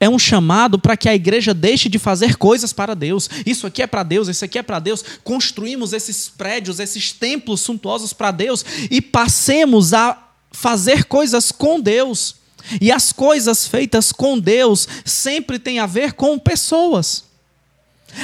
é 0.00 0.08
um 0.08 0.18
chamado 0.18 0.80
para 0.80 0.96
que 0.96 1.08
a 1.08 1.14
igreja 1.14 1.54
deixe 1.54 1.88
de 1.88 1.96
fazer 1.96 2.36
coisas 2.36 2.72
para 2.72 2.92
Deus. 2.92 3.30
Isso 3.46 3.68
aqui 3.68 3.82
é 3.82 3.86
para 3.86 4.02
Deus, 4.02 4.26
isso 4.26 4.44
aqui 4.44 4.58
é 4.58 4.62
para 4.64 4.80
Deus. 4.80 5.04
Construímos 5.22 5.92
esses 5.92 6.28
prédios, 6.28 6.80
esses 6.80 7.12
templos 7.12 7.60
suntuosos 7.60 8.12
para 8.12 8.32
Deus 8.32 8.64
e 8.90 9.00
passemos 9.00 9.94
a 9.94 10.30
fazer 10.50 11.04
coisas 11.04 11.52
com 11.52 11.80
Deus. 11.80 12.34
E 12.80 12.90
as 12.90 13.12
coisas 13.12 13.68
feitas 13.68 14.10
com 14.10 14.36
Deus 14.36 14.88
sempre 15.04 15.60
têm 15.60 15.78
a 15.78 15.86
ver 15.86 16.14
com 16.14 16.36
pessoas. 16.36 17.25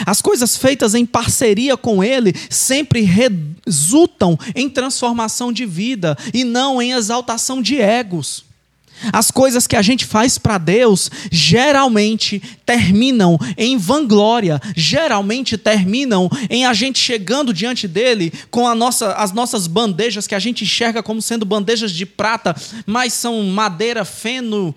As 0.07 0.23
coisas 0.23 0.57
feitas 0.57 0.95
em 0.95 1.05
parceria 1.05 1.77
com 1.77 2.03
Ele 2.03 2.35
sempre 2.49 3.03
resultam 3.03 4.39
em 4.55 4.69
transformação 4.69 5.53
de 5.53 5.67
vida 5.67 6.17
e 6.33 6.45
não 6.45 6.81
em 6.81 6.93
exaltação 6.93 7.61
de 7.61 7.81
egos. 7.81 8.45
As 9.13 9.31
coisas 9.31 9.67
que 9.67 9.75
a 9.75 9.83
gente 9.83 10.05
faz 10.05 10.39
para 10.39 10.59
Deus 10.59 11.11
geralmente 11.31 12.41
terminam 12.65 13.39
em 13.57 13.77
vanglória, 13.77 14.61
geralmente 14.77 15.57
terminam 15.57 16.31
em 16.49 16.67
a 16.67 16.75
gente 16.75 16.99
chegando 16.99 17.53
diante 17.53 17.89
dele 17.89 18.33
com 18.51 18.73
nossa, 18.75 19.15
as 19.15 19.33
nossas 19.33 19.67
bandejas 19.67 20.27
que 20.27 20.35
a 20.35 20.39
gente 20.39 20.63
enxerga 20.65 21.03
como 21.03 21.23
sendo 21.23 21.45
bandejas 21.45 21.91
de 21.91 22.07
prata, 22.07 22.55
mas 22.87 23.13
são 23.13 23.43
madeira, 23.45 24.05
feno 24.05 24.75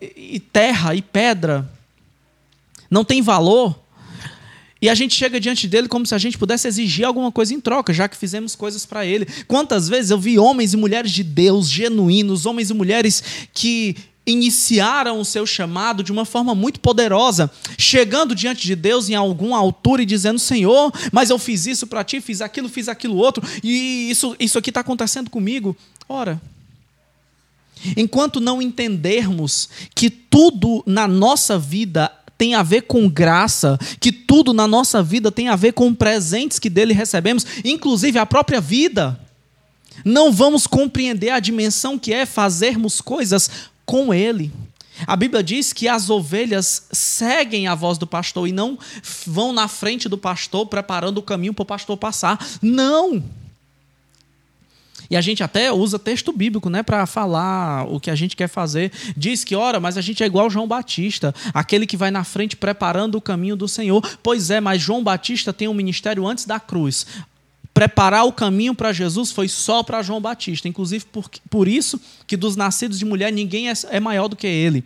e 0.00 0.40
terra 0.40 0.94
e 0.94 1.00
pedra. 1.00 1.70
Não 2.90 3.04
tem 3.04 3.22
valor. 3.22 3.83
E 4.84 4.88
a 4.90 4.94
gente 4.94 5.14
chega 5.14 5.40
diante 5.40 5.66
dele 5.66 5.88
como 5.88 6.04
se 6.04 6.14
a 6.14 6.18
gente 6.18 6.36
pudesse 6.36 6.68
exigir 6.68 7.06
alguma 7.06 7.32
coisa 7.32 7.54
em 7.54 7.58
troca, 7.58 7.90
já 7.90 8.06
que 8.06 8.14
fizemos 8.14 8.54
coisas 8.54 8.84
para 8.84 9.06
ele. 9.06 9.26
Quantas 9.48 9.88
vezes 9.88 10.10
eu 10.10 10.18
vi 10.18 10.38
homens 10.38 10.74
e 10.74 10.76
mulheres 10.76 11.10
de 11.10 11.24
Deus 11.24 11.70
genuínos, 11.70 12.44
homens 12.44 12.68
e 12.68 12.74
mulheres 12.74 13.24
que 13.54 13.96
iniciaram 14.26 15.18
o 15.18 15.24
seu 15.24 15.46
chamado 15.46 16.02
de 16.02 16.12
uma 16.12 16.26
forma 16.26 16.54
muito 16.54 16.80
poderosa, 16.80 17.50
chegando 17.78 18.34
diante 18.34 18.66
de 18.66 18.76
Deus 18.76 19.08
em 19.08 19.14
alguma 19.14 19.56
altura 19.56 20.02
e 20.02 20.06
dizendo: 20.06 20.38
Senhor, 20.38 20.92
mas 21.10 21.30
eu 21.30 21.38
fiz 21.38 21.64
isso 21.64 21.86
para 21.86 22.04
ti, 22.04 22.20
fiz 22.20 22.42
aquilo, 22.42 22.68
fiz 22.68 22.86
aquilo 22.86 23.16
outro, 23.16 23.42
e 23.62 24.10
isso, 24.10 24.36
isso 24.38 24.58
aqui 24.58 24.68
está 24.68 24.80
acontecendo 24.80 25.30
comigo. 25.30 25.74
Ora, 26.06 26.38
enquanto 27.96 28.38
não 28.38 28.60
entendermos 28.60 29.66
que 29.94 30.10
tudo 30.10 30.82
na 30.86 31.08
nossa 31.08 31.58
vida 31.58 32.12
tem 32.44 32.54
a 32.54 32.62
ver 32.62 32.82
com 32.82 33.08
graça, 33.08 33.78
que 33.98 34.12
tudo 34.12 34.52
na 34.52 34.68
nossa 34.68 35.02
vida 35.02 35.32
tem 35.32 35.48
a 35.48 35.56
ver 35.56 35.72
com 35.72 35.94
presentes 35.94 36.58
que 36.58 36.68
dele 36.68 36.92
recebemos, 36.92 37.46
inclusive 37.64 38.18
a 38.18 38.26
própria 38.26 38.60
vida. 38.60 39.18
Não 40.04 40.30
vamos 40.30 40.66
compreender 40.66 41.30
a 41.30 41.40
dimensão 41.40 41.98
que 41.98 42.12
é 42.12 42.26
fazermos 42.26 43.00
coisas 43.00 43.48
com 43.86 44.12
ele. 44.12 44.52
A 45.06 45.16
Bíblia 45.16 45.42
diz 45.42 45.72
que 45.72 45.88
as 45.88 46.10
ovelhas 46.10 46.86
seguem 46.92 47.66
a 47.66 47.74
voz 47.74 47.96
do 47.96 48.06
pastor 48.06 48.46
e 48.46 48.52
não 48.52 48.78
vão 49.26 49.50
na 49.50 49.66
frente 49.66 50.06
do 50.06 50.18
pastor 50.18 50.66
preparando 50.66 51.16
o 51.16 51.22
caminho 51.22 51.54
para 51.54 51.62
o 51.62 51.66
pastor 51.66 51.96
passar. 51.96 52.38
Não! 52.60 53.24
E 55.10 55.16
a 55.16 55.20
gente 55.20 55.42
até 55.42 55.72
usa 55.72 55.98
texto 55.98 56.32
bíblico, 56.32 56.70
né, 56.70 56.82
para 56.82 57.06
falar 57.06 57.86
o 57.88 58.00
que 58.00 58.10
a 58.10 58.14
gente 58.14 58.36
quer 58.36 58.48
fazer. 58.48 58.92
Diz 59.16 59.44
que, 59.44 59.54
ora, 59.54 59.80
mas 59.80 59.96
a 59.98 60.00
gente 60.00 60.22
é 60.22 60.26
igual 60.26 60.50
João 60.50 60.66
Batista, 60.66 61.34
aquele 61.52 61.86
que 61.86 61.96
vai 61.96 62.10
na 62.10 62.24
frente 62.24 62.56
preparando 62.56 63.16
o 63.16 63.20
caminho 63.20 63.56
do 63.56 63.68
Senhor. 63.68 64.02
Pois 64.22 64.50
é, 64.50 64.60
mas 64.60 64.80
João 64.80 65.02
Batista 65.02 65.52
tem 65.52 65.68
um 65.68 65.74
ministério 65.74 66.26
antes 66.26 66.44
da 66.44 66.58
cruz. 66.58 67.06
Preparar 67.72 68.24
o 68.24 68.32
caminho 68.32 68.72
para 68.72 68.92
Jesus 68.92 69.32
foi 69.32 69.48
só 69.48 69.82
para 69.82 70.02
João 70.02 70.20
Batista. 70.20 70.68
Inclusive, 70.68 71.04
por, 71.06 71.28
por 71.50 71.66
isso 71.66 72.00
que 72.26 72.36
dos 72.36 72.54
nascidos 72.54 72.98
de 72.98 73.04
mulher 73.04 73.32
ninguém 73.32 73.68
é, 73.68 73.72
é 73.90 73.98
maior 73.98 74.28
do 74.28 74.36
que 74.36 74.46
ele. 74.46 74.84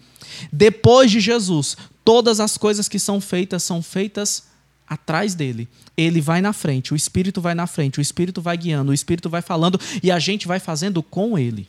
Depois 0.50 1.10
de 1.10 1.20
Jesus, 1.20 1.76
todas 2.02 2.40
as 2.40 2.56
coisas 2.56 2.88
que 2.88 2.98
são 2.98 3.20
feitas 3.20 3.62
são 3.62 3.82
feitas 3.82 4.48
atrás 4.88 5.34
dele. 5.34 5.68
Ele 5.96 6.20
vai 6.20 6.40
na 6.40 6.52
frente, 6.52 6.92
o 6.92 6.96
Espírito 6.96 7.40
vai 7.40 7.54
na 7.54 7.66
frente, 7.66 7.98
o 7.98 8.02
Espírito 8.02 8.40
vai 8.40 8.56
guiando, 8.56 8.90
o 8.90 8.94
Espírito 8.94 9.28
vai 9.28 9.42
falando 9.42 9.78
e 10.02 10.10
a 10.10 10.18
gente 10.18 10.46
vai 10.46 10.58
fazendo 10.58 11.02
com 11.02 11.38
ele. 11.38 11.68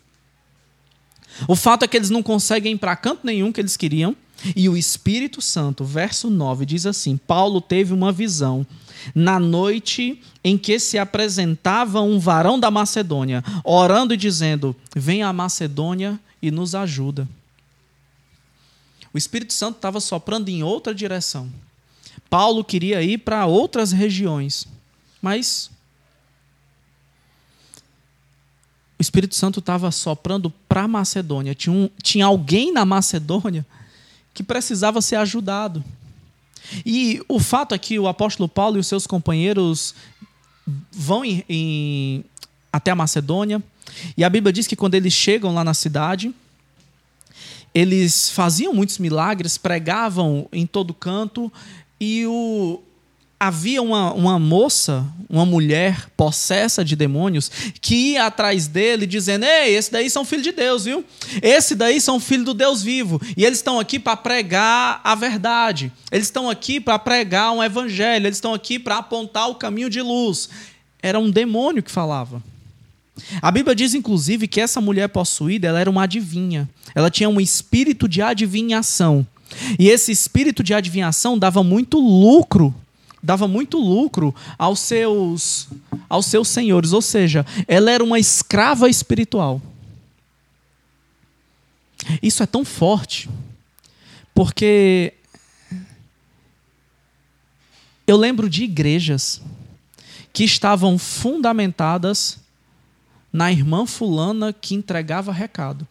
O 1.47 1.55
fato 1.55 1.83
é 1.83 1.87
que 1.87 1.97
eles 1.97 2.09
não 2.09 2.23
conseguem 2.23 2.73
ir 2.73 2.77
para 2.77 2.95
canto 2.95 3.25
nenhum 3.25 3.51
que 3.51 3.61
eles 3.61 3.77
queriam. 3.77 4.15
E 4.55 4.69
o 4.69 4.77
Espírito 4.77 5.41
Santo, 5.41 5.83
verso 5.83 6.29
9, 6.29 6.65
diz 6.65 6.85
assim: 6.85 7.17
Paulo 7.17 7.59
teve 7.59 7.93
uma 7.93 8.11
visão 8.11 8.65
na 9.13 9.39
noite 9.39 10.21
em 10.43 10.57
que 10.57 10.79
se 10.79 10.97
apresentava 10.97 12.01
um 12.01 12.19
varão 12.19 12.59
da 12.59 12.71
Macedônia, 12.71 13.43
orando 13.63 14.13
e 14.13 14.17
dizendo: 14.17 14.75
Venha 14.95 15.27
a 15.27 15.33
Macedônia 15.33 16.19
e 16.41 16.51
nos 16.51 16.73
ajuda. 16.73 17.27
O 19.13 19.17
Espírito 19.17 19.53
Santo 19.53 19.77
estava 19.77 19.99
soprando 19.99 20.49
em 20.49 20.63
outra 20.63 20.93
direção. 20.93 21.49
Paulo 22.29 22.63
queria 22.63 23.01
ir 23.01 23.19
para 23.19 23.45
outras 23.45 23.91
regiões, 23.91 24.67
mas 25.21 25.71
o 28.97 29.01
Espírito 29.01 29.35
Santo 29.35 29.59
estava 29.59 29.89
soprando 29.91 30.49
para 30.67 30.83
a 30.83 30.87
Macedônia. 30.87 31.55
Tinha, 31.55 31.73
um, 31.73 31.89
tinha 32.03 32.25
alguém 32.25 32.71
na 32.71 32.85
Macedônia 32.85 33.65
que 34.33 34.43
precisava 34.43 35.01
ser 35.01 35.15
ajudado. 35.15 35.83
E 36.85 37.21
o 37.27 37.39
fato 37.39 37.73
é 37.73 37.77
que 37.77 37.97
o 37.97 38.07
apóstolo 38.07 38.47
Paulo 38.47 38.77
e 38.77 38.79
os 38.79 38.87
seus 38.87 39.07
companheiros 39.07 39.95
vão 40.91 41.25
em, 41.25 41.43
em, 41.49 42.25
até 42.71 42.91
a 42.91 42.95
Macedônia, 42.95 43.63
e 44.15 44.23
a 44.23 44.29
Bíblia 44.29 44.53
diz 44.53 44.67
que 44.67 44.75
quando 44.75 44.95
eles 44.95 45.13
chegam 45.13 45.53
lá 45.53 45.63
na 45.63 45.73
cidade, 45.73 46.33
eles 47.73 48.29
faziam 48.29 48.73
muitos 48.73 48.97
milagres, 48.97 49.57
pregavam 49.57 50.47
em 50.51 50.65
todo 50.65 50.93
canto, 50.93 51.51
e 51.99 52.25
o, 52.25 52.81
havia 53.39 53.81
uma, 53.81 54.13
uma 54.13 54.37
moça, 54.37 55.05
uma 55.29 55.45
mulher 55.45 56.09
possessa 56.17 56.83
de 56.83 56.95
demônios, 56.95 57.49
que 57.79 58.11
ia 58.11 58.25
atrás 58.25 58.67
dele 58.67 59.07
dizendo: 59.07 59.45
Ei, 59.45 59.75
esse 59.75 59.91
daí 59.91 60.09
são 60.09 60.25
filhos 60.25 60.43
de 60.43 60.51
Deus, 60.51 60.83
viu? 60.83 61.05
Esse 61.41 61.73
daí 61.73 62.01
são 62.01 62.19
filhos 62.19 62.45
do 62.45 62.53
Deus 62.53 62.83
vivo. 62.83 63.21
E 63.37 63.45
eles 63.45 63.59
estão 63.59 63.79
aqui 63.79 63.97
para 63.97 64.17
pregar 64.17 64.99
a 65.03 65.15
verdade. 65.15 65.91
Eles 66.11 66.27
estão 66.27 66.49
aqui 66.49 66.79
para 66.79 66.99
pregar 66.99 67.53
um 67.53 67.63
evangelho. 67.63 68.27
Eles 68.27 68.37
estão 68.37 68.53
aqui 68.53 68.77
para 68.77 68.97
apontar 68.97 69.49
o 69.49 69.55
caminho 69.55 69.89
de 69.89 70.01
luz. 70.01 70.49
Era 71.01 71.17
um 71.17 71.31
demônio 71.31 71.81
que 71.81 71.91
falava. 71.91 72.43
A 73.41 73.51
Bíblia 73.51 73.75
diz, 73.75 73.93
inclusive, 73.93 74.47
que 74.47 74.61
essa 74.61 74.79
mulher 74.79 75.09
possuída 75.09 75.67
ela 75.67 75.79
era 75.79 75.89
uma 75.89 76.03
adivinha. 76.03 76.69
Ela 76.95 77.09
tinha 77.09 77.29
um 77.29 77.39
espírito 77.39 78.07
de 78.07 78.21
adivinhação. 78.21 79.25
E 79.77 79.89
esse 79.89 80.11
espírito 80.11 80.63
de 80.63 80.73
adivinhação 80.73 81.37
dava 81.37 81.63
muito 81.63 81.99
lucro, 81.99 82.73
dava 83.21 83.47
muito 83.47 83.77
lucro 83.77 84.33
aos 84.57 84.79
seus 84.79 85.67
aos 86.07 86.25
seus 86.25 86.47
senhores, 86.47 86.91
ou 86.91 87.01
seja, 87.01 87.45
ela 87.67 87.91
era 87.91 88.03
uma 88.03 88.19
escrava 88.19 88.89
espiritual. 88.89 89.61
Isso 92.21 92.41
é 92.41 92.45
tão 92.45 92.65
forte, 92.65 93.29
porque 94.33 95.13
eu 98.07 98.17
lembro 98.17 98.49
de 98.49 98.63
igrejas 98.63 99.41
que 100.33 100.43
estavam 100.43 100.97
fundamentadas 100.97 102.39
na 103.31 103.51
irmã 103.51 103.85
fulana 103.85 104.51
que 104.51 104.73
entregava 104.73 105.31
recado. 105.31 105.87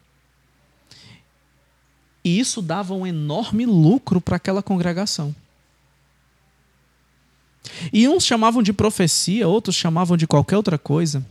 E 2.29 2.39
isso 2.39 2.61
dava 2.61 2.93
um 2.93 3.07
enorme 3.07 3.65
lucro 3.65 4.21
para 4.21 4.37
aquela 4.37 4.63
congregação. 4.63 5.35
E 7.91 8.07
uns 8.07 8.23
chamavam 8.23 8.63
de 8.63 8.71
profecia, 8.71 9.49
outros 9.49 9.75
chamavam 9.75 10.15
de 10.15 10.27
qualquer 10.27 10.59
outra 10.59 10.77
coisa. 10.77 11.25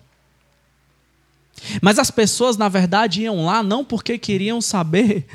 Mas 1.83 1.99
as 1.99 2.09
pessoas, 2.09 2.57
na 2.57 2.67
verdade, 2.67 3.21
iam 3.21 3.45
lá 3.45 3.61
não 3.61 3.85
porque 3.85 4.17
queriam 4.17 4.59
saber 4.59 5.27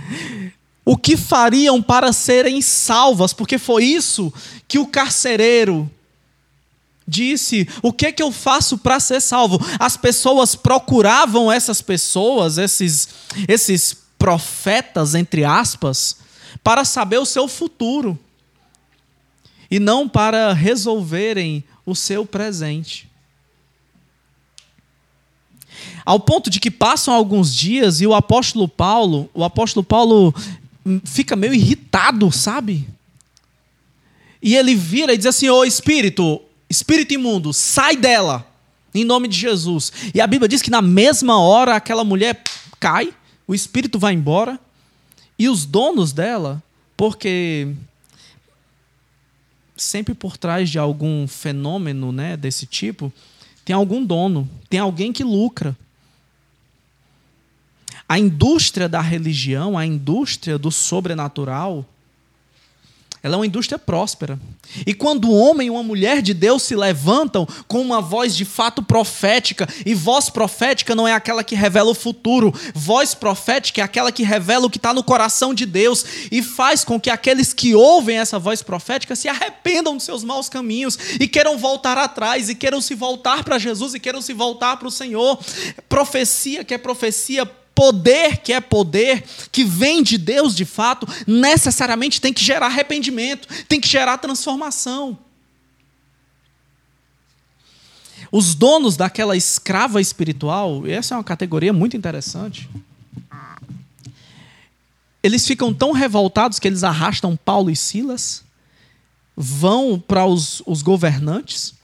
o 0.84 0.96
que 0.96 1.16
fariam 1.16 1.80
para 1.80 2.12
serem 2.12 2.60
salvas, 2.60 3.32
porque 3.32 3.56
foi 3.56 3.84
isso 3.84 4.34
que 4.66 4.80
o 4.80 4.86
carcereiro 4.88 5.88
disse: 7.06 7.68
O 7.84 7.92
que 7.92 8.10
que 8.10 8.22
eu 8.22 8.32
faço 8.32 8.78
para 8.78 8.98
ser 8.98 9.20
salvo? 9.20 9.64
As 9.78 9.96
pessoas 9.96 10.56
procuravam 10.56 11.52
essas 11.52 11.80
pessoas, 11.80 12.58
esses 12.58 13.08
esses 13.46 14.01
profetas, 14.22 15.16
entre 15.16 15.44
aspas, 15.44 16.18
para 16.62 16.84
saber 16.84 17.18
o 17.18 17.26
seu 17.26 17.48
futuro 17.48 18.16
e 19.68 19.80
não 19.80 20.08
para 20.08 20.52
resolverem 20.52 21.64
o 21.84 21.92
seu 21.92 22.24
presente. 22.24 23.10
Ao 26.06 26.20
ponto 26.20 26.48
de 26.48 26.60
que 26.60 26.70
passam 26.70 27.12
alguns 27.12 27.52
dias 27.52 28.00
e 28.00 28.06
o 28.06 28.14
apóstolo 28.14 28.68
Paulo, 28.68 29.28
o 29.34 29.42
apóstolo 29.42 29.82
Paulo 29.82 30.32
hum, 30.86 31.00
fica 31.04 31.34
meio 31.34 31.52
irritado, 31.52 32.30
sabe? 32.30 32.88
E 34.40 34.54
ele 34.54 34.76
vira 34.76 35.14
e 35.14 35.16
diz 35.16 35.26
assim: 35.26 35.48
Ô 35.48 35.64
espírito, 35.64 36.40
espírito 36.70 37.12
imundo, 37.12 37.52
sai 37.52 37.96
dela, 37.96 38.46
em 38.94 39.04
nome 39.04 39.26
de 39.26 39.36
Jesus. 39.36 39.92
E 40.14 40.20
a 40.20 40.28
Bíblia 40.28 40.48
diz 40.48 40.62
que 40.62 40.70
na 40.70 40.80
mesma 40.80 41.40
hora 41.40 41.74
aquela 41.74 42.04
mulher 42.04 42.40
cai, 42.78 43.12
o 43.46 43.54
espírito 43.54 43.98
vai 43.98 44.14
embora, 44.14 44.58
e 45.38 45.48
os 45.48 45.64
donos 45.64 46.12
dela, 46.12 46.62
porque 46.96 47.74
sempre 49.76 50.14
por 50.14 50.36
trás 50.36 50.70
de 50.70 50.78
algum 50.78 51.26
fenômeno 51.26 52.12
né, 52.12 52.36
desse 52.36 52.66
tipo, 52.66 53.12
tem 53.64 53.74
algum 53.74 54.04
dono, 54.04 54.48
tem 54.68 54.80
alguém 54.80 55.12
que 55.12 55.24
lucra. 55.24 55.76
A 58.08 58.18
indústria 58.18 58.88
da 58.88 59.00
religião, 59.00 59.78
a 59.78 59.86
indústria 59.86 60.58
do 60.58 60.70
sobrenatural, 60.70 61.86
ela 63.22 63.36
é 63.36 63.38
uma 63.38 63.46
indústria 63.46 63.78
próspera. 63.78 64.38
E 64.84 64.92
quando 64.92 65.30
um 65.30 65.40
homem 65.40 65.68
e 65.68 65.70
uma 65.70 65.82
mulher 65.82 66.20
de 66.20 66.34
Deus 66.34 66.62
se 66.64 66.74
levantam 66.74 67.46
com 67.68 67.80
uma 67.80 68.00
voz 68.00 68.34
de 68.34 68.44
fato 68.44 68.82
profética, 68.82 69.68
e 69.86 69.94
voz 69.94 70.28
profética 70.28 70.94
não 70.94 71.06
é 71.06 71.12
aquela 71.12 71.44
que 71.44 71.54
revela 71.54 71.90
o 71.90 71.94
futuro, 71.94 72.52
voz 72.74 73.14
profética 73.14 73.80
é 73.80 73.84
aquela 73.84 74.10
que 74.10 74.24
revela 74.24 74.66
o 74.66 74.70
que 74.70 74.76
está 74.76 74.92
no 74.92 75.04
coração 75.04 75.54
de 75.54 75.64
Deus 75.64 76.04
e 76.32 76.42
faz 76.42 76.84
com 76.84 76.98
que 76.98 77.10
aqueles 77.10 77.52
que 77.52 77.76
ouvem 77.76 78.18
essa 78.18 78.40
voz 78.40 78.60
profética 78.60 79.14
se 79.14 79.28
arrependam 79.28 79.94
dos 79.94 80.04
seus 80.04 80.24
maus 80.24 80.48
caminhos 80.48 80.98
e 81.20 81.28
queiram 81.28 81.56
voltar 81.56 81.96
atrás, 81.96 82.48
e 82.48 82.56
queiram 82.56 82.80
se 82.80 82.94
voltar 82.94 83.44
para 83.44 83.58
Jesus, 83.58 83.94
e 83.94 84.00
queiram 84.00 84.20
se 84.20 84.32
voltar 84.32 84.76
para 84.76 84.88
o 84.88 84.90
Senhor. 84.90 85.38
Profecia 85.88 86.64
que 86.64 86.74
é 86.74 86.78
profecia 86.78 87.48
poder 87.74 88.38
que 88.38 88.52
é 88.52 88.60
poder, 88.60 89.24
que 89.50 89.64
vem 89.64 90.02
de 90.02 90.18
Deus 90.18 90.54
de 90.54 90.64
fato, 90.64 91.06
necessariamente 91.26 92.20
tem 92.20 92.32
que 92.32 92.44
gerar 92.44 92.66
arrependimento, 92.66 93.48
tem 93.66 93.80
que 93.80 93.88
gerar 93.88 94.18
transformação. 94.18 95.18
Os 98.30 98.54
donos 98.54 98.96
daquela 98.96 99.36
escrava 99.36 100.00
espiritual, 100.00 100.86
essa 100.86 101.14
é 101.14 101.18
uma 101.18 101.24
categoria 101.24 101.72
muito 101.72 101.96
interessante. 101.96 102.68
Eles 105.22 105.46
ficam 105.46 105.72
tão 105.72 105.92
revoltados 105.92 106.58
que 106.58 106.66
eles 106.66 106.82
arrastam 106.82 107.36
Paulo 107.36 107.70
e 107.70 107.76
Silas, 107.76 108.42
vão 109.36 109.98
para 109.98 110.24
os, 110.24 110.62
os 110.66 110.82
governantes, 110.82 111.74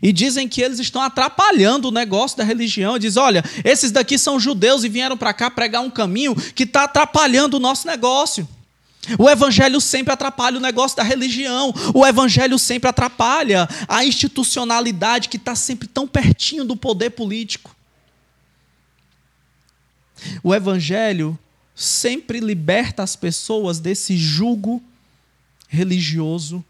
e 0.00 0.12
dizem 0.12 0.48
que 0.48 0.60
eles 0.60 0.78
estão 0.78 1.02
atrapalhando 1.02 1.88
o 1.88 1.92
negócio 1.92 2.36
da 2.36 2.44
religião. 2.44 2.98
Diz: 2.98 3.16
olha, 3.16 3.44
esses 3.64 3.90
daqui 3.90 4.18
são 4.18 4.38
judeus 4.38 4.84
e 4.84 4.88
vieram 4.88 5.16
para 5.16 5.32
cá 5.32 5.50
pregar 5.50 5.82
um 5.82 5.90
caminho 5.90 6.34
que 6.34 6.62
está 6.62 6.84
atrapalhando 6.84 7.56
o 7.56 7.60
nosso 7.60 7.86
negócio. 7.86 8.48
O 9.18 9.28
evangelho 9.28 9.80
sempre 9.80 10.12
atrapalha 10.12 10.58
o 10.58 10.60
negócio 10.60 10.96
da 10.96 11.02
religião. 11.02 11.74
O 11.92 12.06
evangelho 12.06 12.58
sempre 12.58 12.88
atrapalha 12.88 13.68
a 13.88 14.04
institucionalidade 14.04 15.28
que 15.28 15.36
está 15.36 15.56
sempre 15.56 15.88
tão 15.88 16.06
pertinho 16.06 16.64
do 16.64 16.76
poder 16.76 17.10
político. 17.10 17.74
O 20.42 20.54
evangelho 20.54 21.36
sempre 21.74 22.38
liberta 22.38 23.02
as 23.02 23.16
pessoas 23.16 23.80
desse 23.80 24.16
jugo 24.16 24.80
religioso 25.68 26.64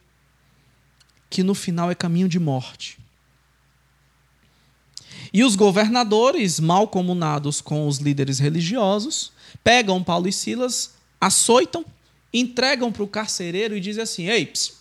que 1.29 1.43
no 1.43 1.55
final 1.55 1.91
é 1.91 1.95
caminho 1.95 2.29
de 2.29 2.39
morte. 2.39 3.02
E 5.33 5.43
os 5.43 5.57
governadores, 5.57 6.61
mal 6.61 6.87
comunados 6.87 7.61
com 7.61 7.89
os 7.89 7.99
líderes 7.99 8.39
religiosos, 8.39 9.33
pegam 9.65 10.03
Paulo 10.03 10.29
e 10.29 10.33
Silas, 10.33 10.93
açoitam, 11.21 11.85
entregam 12.33 12.93
para 12.93 13.03
o 13.03 13.09
carcereiro 13.09 13.77
e 13.77 13.81
dizem 13.81 14.03
assim: 14.03 14.29
Ei, 14.29 14.45
ps, 14.45 14.75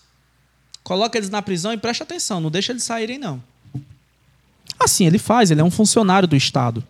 coloca 0.84 1.18
eles 1.18 1.30
na 1.30 1.42
prisão 1.42 1.72
e 1.72 1.78
preste 1.78 2.04
atenção, 2.04 2.42
não 2.42 2.52
deixa 2.52 2.72
eles 2.72 2.84
saírem, 2.84 3.18
não. 3.18 3.42
Assim 4.78 5.06
ele 5.06 5.20
faz, 5.20 5.52
ele 5.52 5.62
é 5.62 5.64
um 5.64 5.72
funcionário 5.72 6.28
do 6.28 6.36
Estado. 6.36 6.84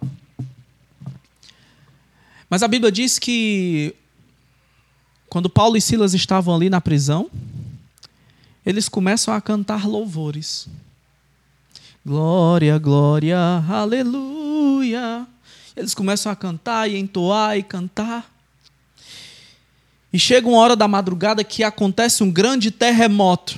Mas 2.50 2.64
a 2.64 2.68
Bíblia 2.68 2.92
diz 2.92 3.20
que 3.20 3.94
quando 5.30 5.50
Paulo 5.50 5.78
e 5.78 5.82
Silas 5.82 6.14
estavam 6.14 6.56
ali 6.56 6.70
na 6.70 6.82
prisão, 6.82 7.30
eles 8.66 8.90
começam 8.90 9.34
a 9.34 9.40
cantar 9.40 9.88
louvores. 9.88 10.68
Glória, 12.04 12.80
glória, 12.80 13.38
aleluia. 13.70 15.28
Eles 15.78 15.94
começam 15.94 16.32
a 16.32 16.36
cantar 16.36 16.90
e 16.90 16.98
entoar 16.98 17.56
e 17.60 17.62
cantar. 17.62 18.28
E 20.12 20.18
chega 20.18 20.48
uma 20.48 20.58
hora 20.58 20.76
da 20.76 20.88
madrugada 20.88 21.44
que 21.44 21.64
acontece 21.64 22.24
um 22.24 22.32
grande 22.32 22.72
terremoto. 22.72 23.56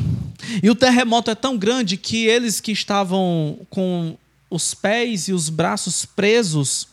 E 0.61 0.69
o 0.69 0.75
terremoto 0.75 1.31
é 1.31 1.35
tão 1.35 1.57
grande 1.57 1.95
que 1.95 2.25
eles 2.25 2.59
que 2.59 2.73
estavam 2.73 3.59
com 3.69 4.17
os 4.49 4.73
pés 4.73 5.29
e 5.29 5.33
os 5.33 5.47
braços 5.47 6.05
presos 6.05 6.89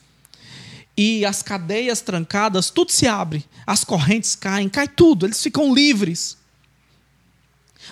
e 0.97 1.25
as 1.25 1.43
cadeias 1.43 2.01
trancadas, 2.01 2.71
tudo 2.71 2.93
se 2.93 3.09
abre, 3.09 3.45
as 3.67 3.83
correntes 3.83 4.37
caem, 4.37 4.69
cai 4.69 4.87
tudo, 4.87 5.27
eles 5.27 5.43
ficam 5.43 5.75
livres. 5.75 6.37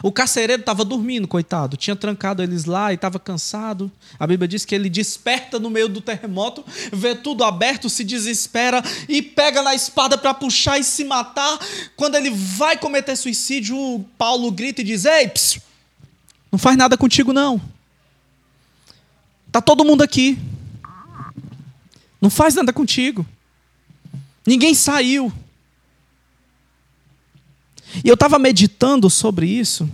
O 0.02 0.12
carcereiro 0.12 0.60
estava 0.60 0.84
dormindo, 0.84 1.26
coitado. 1.26 1.76
Tinha 1.76 1.96
trancado 1.96 2.42
eles 2.42 2.64
lá 2.64 2.92
e 2.92 2.94
estava 2.94 3.18
cansado. 3.18 3.90
A 4.18 4.26
Bíblia 4.26 4.46
diz 4.46 4.64
que 4.64 4.74
ele 4.74 4.88
desperta 4.88 5.58
no 5.58 5.70
meio 5.70 5.88
do 5.88 6.00
terremoto, 6.00 6.64
vê 6.92 7.14
tudo 7.14 7.44
aberto, 7.44 7.88
se 7.88 8.04
desespera 8.04 8.82
e 9.08 9.20
pega 9.22 9.62
na 9.62 9.74
espada 9.74 10.16
para 10.16 10.34
puxar 10.34 10.78
e 10.78 10.84
se 10.84 11.04
matar. 11.04 11.58
Quando 11.96 12.14
ele 12.14 12.30
vai 12.30 12.76
cometer 12.76 13.16
suicídio, 13.16 14.04
Paulo 14.16 14.50
grita 14.50 14.80
e 14.80 14.84
diz: 14.84 15.04
Ei, 15.04 15.28
psiu, 15.28 15.62
não 16.50 16.58
faz 16.58 16.76
nada 16.76 16.96
contigo, 16.96 17.32
não. 17.32 17.60
Está 19.46 19.60
todo 19.60 19.84
mundo 19.84 20.02
aqui. 20.02 20.38
Não 22.20 22.30
faz 22.30 22.54
nada 22.54 22.72
contigo. 22.72 23.24
Ninguém 24.46 24.74
saiu. 24.74 25.32
E 28.04 28.08
eu 28.08 28.14
estava 28.14 28.38
meditando 28.38 29.08
sobre 29.08 29.46
isso. 29.46 29.88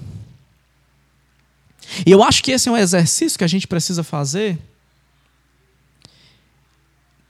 E 2.07 2.11
eu 2.11 2.23
acho 2.23 2.43
que 2.43 2.51
esse 2.51 2.69
é 2.69 2.73
um 2.73 2.77
exercício 2.77 3.39
que 3.39 3.45
a 3.45 3.49
gente 3.49 3.67
precisa 3.67 4.03
fazer. 4.03 4.59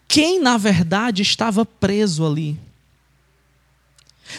Quem, 0.07 0.41
na 0.41 0.57
verdade, 0.57 1.23
estava 1.23 1.67
preso 1.67 2.25
ali? 2.25 2.59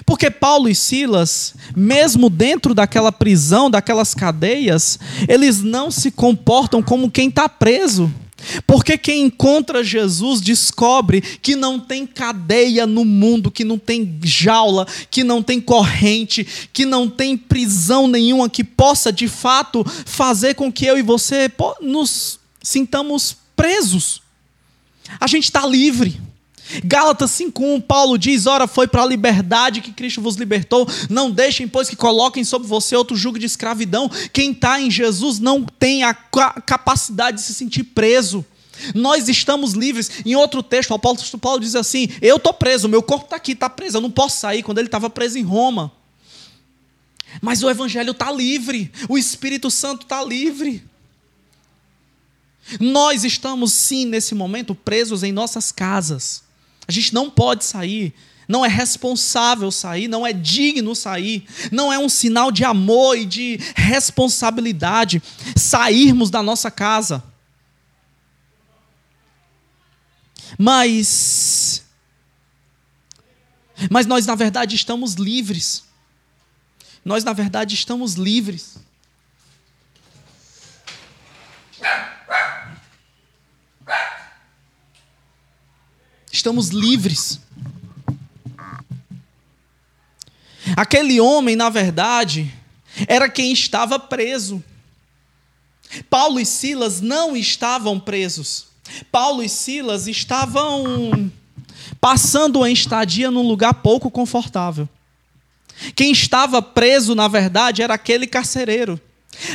Porque 0.06 0.32
Paulo 0.32 0.68
e 0.68 0.76
Silas, 0.76 1.56
mesmo 1.76 2.30
dentro 2.30 2.74
daquela 2.74 3.12
prisão, 3.12 3.70
daquelas 3.70 4.14
cadeias, 4.14 5.00
eles 5.28 5.62
não 5.62 5.92
se 5.92 6.12
comportam 6.12 6.82
como 6.82 7.12
quem 7.12 7.30
está 7.30 7.48
preso. 7.48 8.12
Porque 8.66 8.98
quem 8.98 9.24
encontra 9.24 9.84
Jesus 9.84 10.42
descobre 10.42 11.22
que 11.22 11.56
não 11.56 11.80
tem 11.80 12.06
cadeia 12.06 12.86
no 12.86 13.06
mundo, 13.06 13.52
que 13.52 13.64
não 13.64 13.78
tem 13.78 14.20
jaula, 14.24 14.88
que 15.10 15.24
não 15.24 15.42
tem 15.42 15.60
corrente, 15.60 16.46
que 16.72 16.86
não 16.86 17.10
tem 17.10 17.38
prisão 17.38 18.08
nenhuma 18.08 18.50
que 18.50 18.64
possa 18.64 19.12
de 19.12 19.28
fato 19.28 19.84
fazer 20.06 20.56
com 20.56 20.72
que 20.72 20.86
eu 20.86 20.98
e 20.98 21.02
você 21.02 21.52
nos 21.82 22.40
sintamos 22.62 23.38
presos. 23.56 24.22
A 25.20 25.28
gente 25.28 25.46
está 25.46 25.66
livre. 25.66 26.20
Gálatas 26.84 27.32
5:1, 27.32 27.82
Paulo 27.82 28.18
diz: 28.18 28.46
Ora, 28.46 28.68
foi 28.68 28.88
para 28.88 29.04
a 29.04 29.06
liberdade 29.06 29.82
que 29.82 29.92
Cristo 29.92 30.22
vos 30.22 30.36
libertou. 30.36 30.88
Não 31.10 31.30
deixem, 31.30 31.68
pois, 31.68 31.90
que 31.90 31.96
coloquem 31.96 32.44
sobre 32.44 32.68
você 32.68 32.96
outro 32.96 33.16
jugo 33.16 33.38
de 33.38 33.46
escravidão. 33.46 34.10
Quem 34.34 34.52
está 34.52 34.82
em 34.82 34.90
Jesus 34.90 35.40
não 35.40 35.64
tem 35.64 36.04
a 36.04 36.14
capacidade 36.14 37.38
de 37.38 37.44
se 37.44 37.54
sentir 37.54 37.84
preso. 37.84 38.44
Nós 38.94 39.30
estamos 39.30 39.74
livres. 39.74 40.10
Em 40.26 40.36
outro 40.36 40.62
texto, 40.62 40.92
o 40.92 40.96
apóstolo 40.96 41.40
Paulo 41.40 41.60
diz 41.60 41.76
assim: 41.76 42.10
Eu 42.22 42.38
estou 42.38 42.54
preso, 42.54 42.90
meu 42.90 43.04
corpo 43.04 43.26
está 43.26 43.36
aqui, 43.36 43.52
está 43.52 43.70
preso, 43.70 43.98
eu 43.98 44.02
não 44.02 44.12
posso 44.12 44.40
sair. 44.40 44.64
Quando 44.64 44.80
ele 44.80 44.88
estava 44.88 45.10
preso 45.10 45.38
em 45.38 45.44
Roma. 45.44 45.92
Mas 47.42 47.62
o 47.62 47.70
Evangelho 47.70 48.12
está 48.12 48.32
livre, 48.32 48.92
o 49.10 49.18
Espírito 49.18 49.70
Santo 49.70 50.04
está 50.04 50.24
livre. 50.24 50.84
Nós 52.80 53.24
estamos, 53.24 53.74
sim, 53.74 54.06
nesse 54.06 54.34
momento, 54.34 54.74
presos 54.74 55.22
em 55.22 55.32
nossas 55.32 55.72
casas. 55.72 56.45
A 56.88 56.92
gente 56.92 57.14
não 57.14 57.30
pode 57.30 57.66
sair, 57.66 58.14
não 58.48 58.64
é 58.64 58.68
responsável 58.68 59.72
sair, 59.72 60.08
não 60.08 60.26
é 60.26 60.32
digno 60.32 60.96
sair, 60.96 61.48
não 61.72 61.92
é 61.92 61.98
um 61.98 62.10
sinal 62.10 62.52
de 62.52 62.64
amor 62.64 63.18
e 63.18 63.26
de 63.26 63.60
responsabilidade 63.76 65.22
sairmos 65.56 66.30
da 66.30 66.44
nossa 66.44 66.70
casa. 66.70 67.24
Mas 70.58 71.84
mas 73.90 74.06
nós 74.06 74.26
na 74.26 74.36
verdade 74.36 74.76
estamos 74.76 75.16
livres. 75.16 75.84
Nós 77.04 77.24
na 77.24 77.34
verdade 77.34 77.76
estamos 77.76 78.14
livres. 78.14 78.78
Estamos 86.46 86.70
livres. 86.70 87.40
Aquele 90.78 91.20
homem, 91.20 91.56
na 91.56 91.70
verdade, 91.70 92.54
era 93.08 93.28
quem 93.28 93.52
estava 93.52 93.98
preso. 93.98 94.64
Paulo 96.08 96.40
e 96.40 96.46
Silas 96.46 97.02
não 97.02 97.36
estavam 97.36 98.00
presos. 98.00 98.68
Paulo 99.12 99.42
e 99.42 99.50
Silas 99.50 100.06
estavam 100.06 101.32
passando 102.00 102.58
uma 102.58 102.70
estadia 102.70 103.32
num 103.32 103.48
lugar 103.48 103.74
pouco 103.74 104.12
confortável. 104.12 104.88
Quem 105.96 106.12
estava 106.12 106.62
preso, 106.62 107.16
na 107.16 107.28
verdade, 107.28 107.82
era 107.82 107.96
aquele 107.96 108.28
carcereiro. 108.28 109.02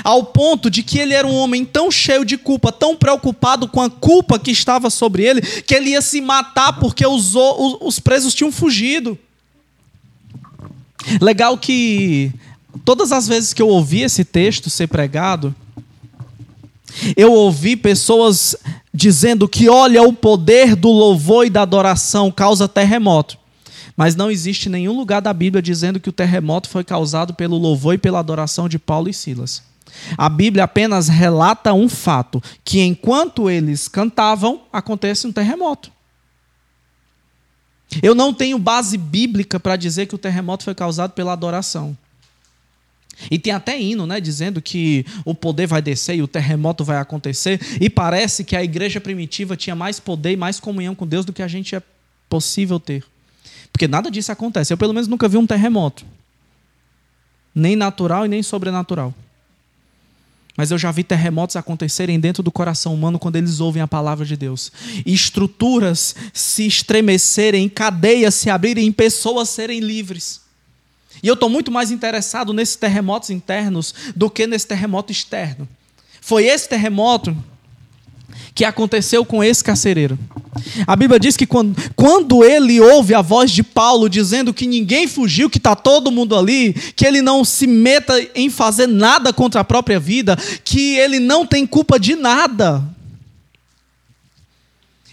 Ao 0.04 0.24
ponto 0.24 0.70
de 0.70 0.82
que 0.82 0.98
ele 0.98 1.14
era 1.14 1.26
um 1.26 1.34
homem 1.34 1.64
tão 1.64 1.90
cheio 1.90 2.24
de 2.24 2.36
culpa, 2.36 2.70
tão 2.70 2.96
preocupado 2.96 3.68
com 3.68 3.80
a 3.80 3.90
culpa 3.90 4.38
que 4.38 4.50
estava 4.50 4.90
sobre 4.90 5.24
ele, 5.24 5.40
que 5.40 5.74
ele 5.74 5.90
ia 5.90 6.02
se 6.02 6.20
matar 6.20 6.74
porque 6.78 7.06
os, 7.06 7.34
os 7.34 7.98
presos 7.98 8.34
tinham 8.34 8.52
fugido. 8.52 9.18
Legal 11.20 11.56
que 11.56 12.32
todas 12.84 13.12
as 13.12 13.26
vezes 13.26 13.52
que 13.52 13.62
eu 13.62 13.68
ouvi 13.68 14.02
esse 14.02 14.24
texto 14.24 14.68
ser 14.68 14.86
pregado, 14.86 15.54
eu 17.16 17.32
ouvi 17.32 17.76
pessoas 17.76 18.56
dizendo 18.92 19.48
que, 19.48 19.68
olha, 19.68 20.02
o 20.02 20.12
poder 20.12 20.74
do 20.74 20.90
louvor 20.90 21.46
e 21.46 21.50
da 21.50 21.62
adoração 21.62 22.30
causa 22.30 22.68
terremoto. 22.68 23.38
Mas 23.96 24.16
não 24.16 24.30
existe 24.30 24.68
nenhum 24.68 24.96
lugar 24.96 25.20
da 25.20 25.32
Bíblia 25.32 25.62
dizendo 25.62 26.00
que 26.00 26.08
o 26.08 26.12
terremoto 26.12 26.68
foi 26.68 26.82
causado 26.82 27.34
pelo 27.34 27.58
louvor 27.58 27.94
e 27.94 27.98
pela 27.98 28.18
adoração 28.18 28.68
de 28.68 28.78
Paulo 28.78 29.08
e 29.08 29.14
Silas. 29.14 29.62
A 30.16 30.28
Bíblia 30.28 30.64
apenas 30.64 31.08
relata 31.08 31.72
um 31.72 31.88
fato: 31.88 32.42
que 32.64 32.80
enquanto 32.80 33.50
eles 33.50 33.88
cantavam, 33.88 34.62
acontece 34.72 35.26
um 35.26 35.32
terremoto. 35.32 35.90
Eu 38.02 38.14
não 38.14 38.32
tenho 38.32 38.58
base 38.58 38.96
bíblica 38.96 39.58
para 39.58 39.76
dizer 39.76 40.06
que 40.06 40.14
o 40.14 40.18
terremoto 40.18 40.64
foi 40.64 40.74
causado 40.74 41.12
pela 41.12 41.32
adoração. 41.32 41.96
E 43.30 43.38
tem 43.38 43.52
até 43.52 43.78
hino, 43.78 44.06
né, 44.06 44.20
dizendo 44.20 44.62
que 44.62 45.04
o 45.24 45.34
poder 45.34 45.66
vai 45.66 45.82
descer 45.82 46.16
e 46.16 46.22
o 46.22 46.28
terremoto 46.28 46.84
vai 46.84 46.96
acontecer. 46.98 47.60
E 47.80 47.90
parece 47.90 48.44
que 48.44 48.56
a 48.56 48.62
igreja 48.62 49.00
primitiva 49.00 49.56
tinha 49.56 49.74
mais 49.74 49.98
poder 49.98 50.32
e 50.32 50.36
mais 50.36 50.60
comunhão 50.60 50.94
com 50.94 51.06
Deus 51.06 51.24
do 51.24 51.32
que 51.32 51.42
a 51.42 51.48
gente 51.48 51.74
é 51.74 51.82
possível 52.28 52.78
ter. 52.78 53.04
Porque 53.72 53.88
nada 53.88 54.10
disso 54.10 54.32
acontece. 54.32 54.72
Eu, 54.72 54.78
pelo 54.78 54.94
menos, 54.94 55.08
nunca 55.08 55.28
vi 55.28 55.36
um 55.36 55.46
terremoto. 55.46 56.04
Nem 57.54 57.76
natural 57.76 58.24
e 58.24 58.28
nem 58.28 58.42
sobrenatural. 58.42 59.12
Mas 60.60 60.70
eu 60.70 60.76
já 60.76 60.92
vi 60.92 61.02
terremotos 61.02 61.56
acontecerem 61.56 62.20
dentro 62.20 62.42
do 62.42 62.52
coração 62.52 62.92
humano 62.92 63.18
quando 63.18 63.36
eles 63.36 63.60
ouvem 63.60 63.80
a 63.80 63.88
palavra 63.88 64.26
de 64.26 64.36
Deus. 64.36 64.70
E 65.06 65.14
estruturas 65.14 66.14
se 66.34 66.66
estremecerem, 66.66 67.66
cadeias 67.66 68.34
se 68.34 68.50
abrirem, 68.50 68.92
pessoas 68.92 69.48
serem 69.48 69.80
livres. 69.80 70.42
E 71.22 71.28
eu 71.28 71.32
estou 71.32 71.48
muito 71.48 71.70
mais 71.70 71.90
interessado 71.90 72.52
nesses 72.52 72.76
terremotos 72.76 73.30
internos 73.30 73.94
do 74.14 74.28
que 74.28 74.46
nesse 74.46 74.66
terremoto 74.66 75.10
externo. 75.10 75.66
Foi 76.20 76.44
esse 76.44 76.68
terremoto 76.68 77.34
que 78.54 78.66
aconteceu 78.66 79.24
com 79.24 79.42
esse 79.42 79.64
carcereiro. 79.64 80.18
A 80.86 80.96
Bíblia 80.96 81.18
diz 81.18 81.36
que 81.36 81.46
quando, 81.46 81.76
quando 81.94 82.44
ele 82.44 82.80
ouve 82.80 83.14
a 83.14 83.22
voz 83.22 83.50
de 83.50 83.62
Paulo 83.62 84.08
dizendo 84.08 84.54
que 84.54 84.66
ninguém 84.66 85.06
fugiu, 85.06 85.50
que 85.50 85.58
está 85.58 85.74
todo 85.74 86.10
mundo 86.10 86.36
ali, 86.36 86.72
que 86.94 87.06
ele 87.06 87.22
não 87.22 87.44
se 87.44 87.66
meta 87.66 88.14
em 88.34 88.48
fazer 88.50 88.86
nada 88.86 89.32
contra 89.32 89.60
a 89.60 89.64
própria 89.64 90.00
vida, 90.00 90.36
que 90.64 90.96
ele 90.96 91.18
não 91.18 91.46
tem 91.46 91.66
culpa 91.66 91.98
de 91.98 92.14
nada. 92.14 92.82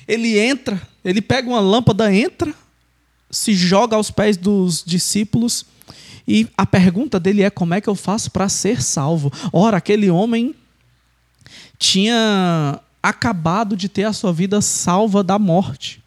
Ele 0.07 0.39
entra, 0.39 0.81
ele 1.03 1.21
pega 1.21 1.49
uma 1.49 1.59
lâmpada, 1.59 2.13
entra, 2.13 2.53
se 3.29 3.53
joga 3.53 3.95
aos 3.95 4.09
pés 4.09 4.37
dos 4.37 4.83
discípulos 4.85 5.65
e 6.27 6.47
a 6.57 6.65
pergunta 6.65 7.19
dele 7.19 7.41
é: 7.41 7.49
como 7.49 7.73
é 7.73 7.79
que 7.79 7.87
eu 7.87 7.95
faço 7.95 8.29
para 8.29 8.49
ser 8.49 8.81
salvo? 8.81 9.31
Ora, 9.53 9.77
aquele 9.77 10.09
homem 10.09 10.53
tinha 11.79 12.79
acabado 13.01 13.75
de 13.75 13.87
ter 13.87 14.03
a 14.03 14.13
sua 14.13 14.33
vida 14.33 14.61
salva 14.61 15.23
da 15.23 15.39
morte. 15.39 16.01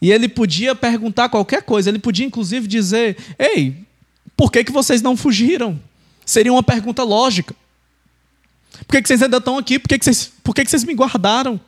E 0.00 0.12
ele 0.12 0.28
podia 0.28 0.74
perguntar 0.74 1.28
qualquer 1.28 1.62
coisa, 1.62 1.88
ele 1.88 1.98
podia 1.98 2.26
inclusive 2.26 2.66
dizer: 2.66 3.16
Ei, 3.38 3.86
por 4.36 4.52
que, 4.52 4.64
que 4.64 4.72
vocês 4.72 5.00
não 5.00 5.16
fugiram? 5.16 5.80
Seria 6.26 6.52
uma 6.52 6.62
pergunta 6.62 7.02
lógica. 7.02 7.54
Por 8.86 8.92
que, 8.92 9.02
que 9.02 9.08
vocês 9.08 9.22
ainda 9.22 9.36
estão 9.36 9.56
aqui? 9.56 9.78
Por 9.78 9.88
que, 9.88 9.98
que, 9.98 10.04
vocês, 10.04 10.32
por 10.42 10.54
que, 10.54 10.64
que 10.64 10.70
vocês 10.70 10.84
me 10.84 10.94
guardaram? 10.94 11.60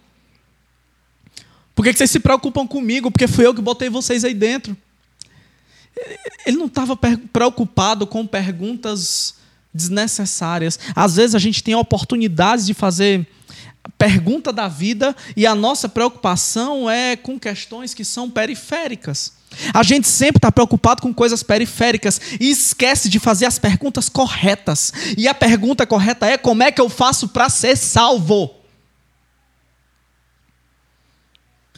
Por 1.74 1.84
que, 1.84 1.92
que 1.92 1.98
vocês 1.98 2.10
se 2.10 2.18
preocupam 2.18 2.66
comigo? 2.66 3.10
Porque 3.10 3.28
fui 3.28 3.46
eu 3.46 3.54
que 3.54 3.60
botei 3.62 3.88
vocês 3.88 4.24
aí 4.24 4.34
dentro. 4.34 4.76
Ele 6.44 6.56
não 6.56 6.66
estava 6.66 6.96
preocupado 6.96 8.06
com 8.06 8.26
perguntas 8.26 9.35
desnecessárias. 9.76 10.78
Às 10.94 11.16
vezes 11.16 11.34
a 11.34 11.38
gente 11.38 11.62
tem 11.62 11.74
oportunidades 11.74 12.66
de 12.66 12.74
fazer 12.74 13.26
pergunta 13.96 14.52
da 14.52 14.68
vida 14.68 15.14
e 15.36 15.46
a 15.46 15.54
nossa 15.54 15.88
preocupação 15.88 16.90
é 16.90 17.16
com 17.16 17.38
questões 17.38 17.94
que 17.94 18.04
são 18.04 18.28
periféricas. 18.28 19.32
A 19.72 19.82
gente 19.82 20.08
sempre 20.08 20.38
está 20.38 20.50
preocupado 20.50 21.00
com 21.00 21.14
coisas 21.14 21.42
periféricas 21.42 22.20
e 22.40 22.50
esquece 22.50 23.08
de 23.08 23.18
fazer 23.18 23.46
as 23.46 23.58
perguntas 23.58 24.08
corretas. 24.08 24.92
E 25.16 25.28
a 25.28 25.34
pergunta 25.34 25.86
correta 25.86 26.26
é: 26.26 26.36
como 26.36 26.62
é 26.62 26.70
que 26.70 26.80
eu 26.80 26.88
faço 26.88 27.28
para 27.28 27.48
ser 27.48 27.76
salvo? 27.76 28.55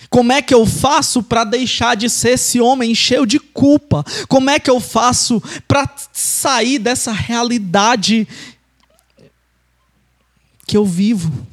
Como 0.08 0.32
é 0.32 0.40
que 0.40 0.54
eu 0.54 0.64
faço 0.64 1.22
para 1.22 1.44
deixar 1.44 1.96
de 1.96 2.08
ser 2.08 2.30
esse 2.30 2.60
homem 2.60 2.94
cheio 2.94 3.26
de 3.26 3.38
culpa? 3.38 4.04
Como 4.28 4.48
é 4.48 4.58
que 4.58 4.70
eu 4.70 4.80
faço 4.80 5.42
para 5.66 5.88
sair 6.12 6.78
dessa 6.78 7.12
realidade 7.12 8.26
que 10.66 10.76
eu 10.76 10.84
vivo? 10.84 11.46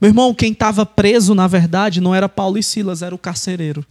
Meu 0.00 0.10
irmão, 0.10 0.34
quem 0.34 0.52
estava 0.52 0.84
preso, 0.84 1.34
na 1.34 1.46
verdade, 1.46 2.00
não 2.00 2.14
era 2.14 2.28
Paulo 2.28 2.58
e 2.58 2.62
Silas, 2.62 3.00
era 3.00 3.14
o 3.14 3.18
carcereiro. 3.18 3.86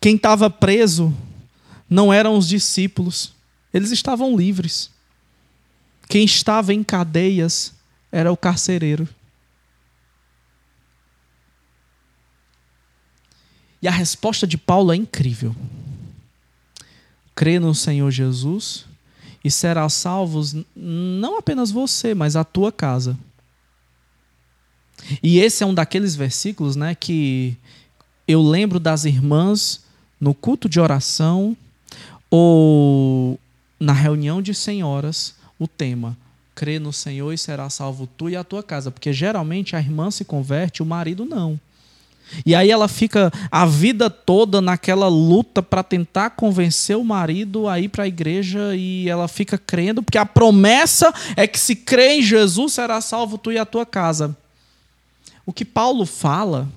Quem 0.00 0.16
estava 0.16 0.48
preso 0.48 1.14
não 1.90 2.12
eram 2.12 2.38
os 2.38 2.48
discípulos, 2.48 3.34
eles 3.72 3.90
estavam 3.90 4.36
livres. 4.36 4.90
Quem 6.08 6.24
estava 6.24 6.72
em 6.72 6.82
cadeias 6.82 7.74
era 8.10 8.32
o 8.32 8.36
carcereiro. 8.36 9.08
E 13.84 13.88
a 13.88 13.90
resposta 13.90 14.46
de 14.46 14.56
Paulo 14.56 14.94
é 14.94 14.96
incrível. 14.96 15.54
Crê 17.34 17.58
no 17.58 17.74
Senhor 17.74 18.10
Jesus 18.10 18.86
e 19.44 19.50
será 19.50 19.86
salvo 19.90 20.40
não 20.74 21.36
apenas 21.36 21.70
você, 21.70 22.14
mas 22.14 22.34
a 22.34 22.42
tua 22.44 22.72
casa. 22.72 23.14
E 25.22 25.38
esse 25.38 25.62
é 25.62 25.66
um 25.66 25.74
daqueles 25.74 26.16
versículos, 26.16 26.76
né, 26.76 26.94
que 26.94 27.58
eu 28.26 28.40
lembro 28.40 28.80
das 28.80 29.04
irmãs 29.04 29.84
no 30.18 30.32
culto 30.32 30.66
de 30.66 30.80
oração 30.80 31.54
ou 32.30 33.38
na 33.78 33.92
reunião 33.92 34.40
de 34.40 34.54
senhoras, 34.54 35.34
o 35.58 35.68
tema 35.68 36.16
crê 36.54 36.78
no 36.78 36.90
Senhor 36.90 37.34
e 37.34 37.36
será 37.36 37.68
salvo 37.68 38.06
tu 38.06 38.30
e 38.30 38.36
a 38.36 38.42
tua 38.42 38.62
casa, 38.62 38.90
porque 38.90 39.12
geralmente 39.12 39.76
a 39.76 39.78
irmã 39.78 40.10
se 40.10 40.24
converte, 40.24 40.82
o 40.82 40.86
marido 40.86 41.26
não. 41.26 41.60
E 42.44 42.54
aí 42.54 42.70
ela 42.70 42.88
fica 42.88 43.32
a 43.50 43.66
vida 43.66 44.08
toda 44.08 44.60
naquela 44.60 45.08
luta 45.08 45.62
para 45.62 45.82
tentar 45.82 46.30
convencer 46.30 46.96
o 46.96 47.04
marido 47.04 47.68
a 47.68 47.78
ir 47.78 47.88
para 47.88 48.04
a 48.04 48.08
igreja 48.08 48.74
e 48.74 49.08
ela 49.08 49.28
fica 49.28 49.58
crendo, 49.58 50.02
porque 50.02 50.18
a 50.18 50.26
promessa 50.26 51.12
é 51.36 51.46
que 51.46 51.58
se 51.58 51.76
crê 51.76 52.16
em 52.16 52.22
Jesus 52.22 52.72
será 52.72 53.00
salvo 53.00 53.38
tu 53.38 53.52
e 53.52 53.58
a 53.58 53.64
tua 53.64 53.86
casa. 53.86 54.36
O 55.46 55.52
que 55.52 55.64
Paulo 55.64 56.06
fala 56.06 56.68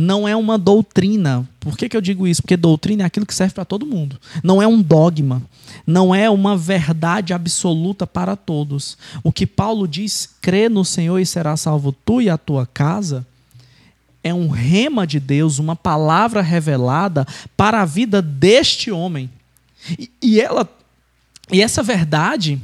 não 0.00 0.26
é 0.26 0.34
uma 0.34 0.56
doutrina. 0.56 1.46
Por 1.60 1.76
que, 1.76 1.88
que 1.88 1.96
eu 1.96 2.00
digo 2.00 2.26
isso? 2.26 2.42
Porque 2.42 2.56
doutrina 2.56 3.02
é 3.02 3.06
aquilo 3.06 3.26
que 3.26 3.34
serve 3.34 3.54
para 3.54 3.64
todo 3.64 3.86
mundo. 3.86 4.18
Não 4.42 4.60
é 4.60 4.66
um 4.66 4.80
dogma. 4.80 5.42
Não 5.86 6.14
é 6.14 6.28
uma 6.28 6.56
verdade 6.56 7.32
absoluta 7.32 8.06
para 8.06 8.34
todos. 8.34 8.96
O 9.22 9.30
que 9.30 9.46
Paulo 9.46 9.86
diz, 9.86 10.28
crê 10.40 10.68
no 10.68 10.84
Senhor 10.84 11.18
e 11.18 11.26
será 11.26 11.56
salvo 11.56 11.92
tu 11.92 12.20
e 12.20 12.30
a 12.30 12.38
tua 12.38 12.66
casa, 12.66 13.26
é 14.22 14.32
um 14.34 14.48
rema 14.48 15.06
de 15.06 15.20
Deus, 15.20 15.58
uma 15.58 15.76
palavra 15.76 16.42
revelada 16.42 17.26
para 17.56 17.82
a 17.82 17.86
vida 17.86 18.20
deste 18.20 18.90
homem. 18.90 19.30
E, 19.98 20.10
e 20.22 20.40
ela 20.40 20.68
e 21.52 21.60
essa 21.60 21.82
verdade 21.82 22.60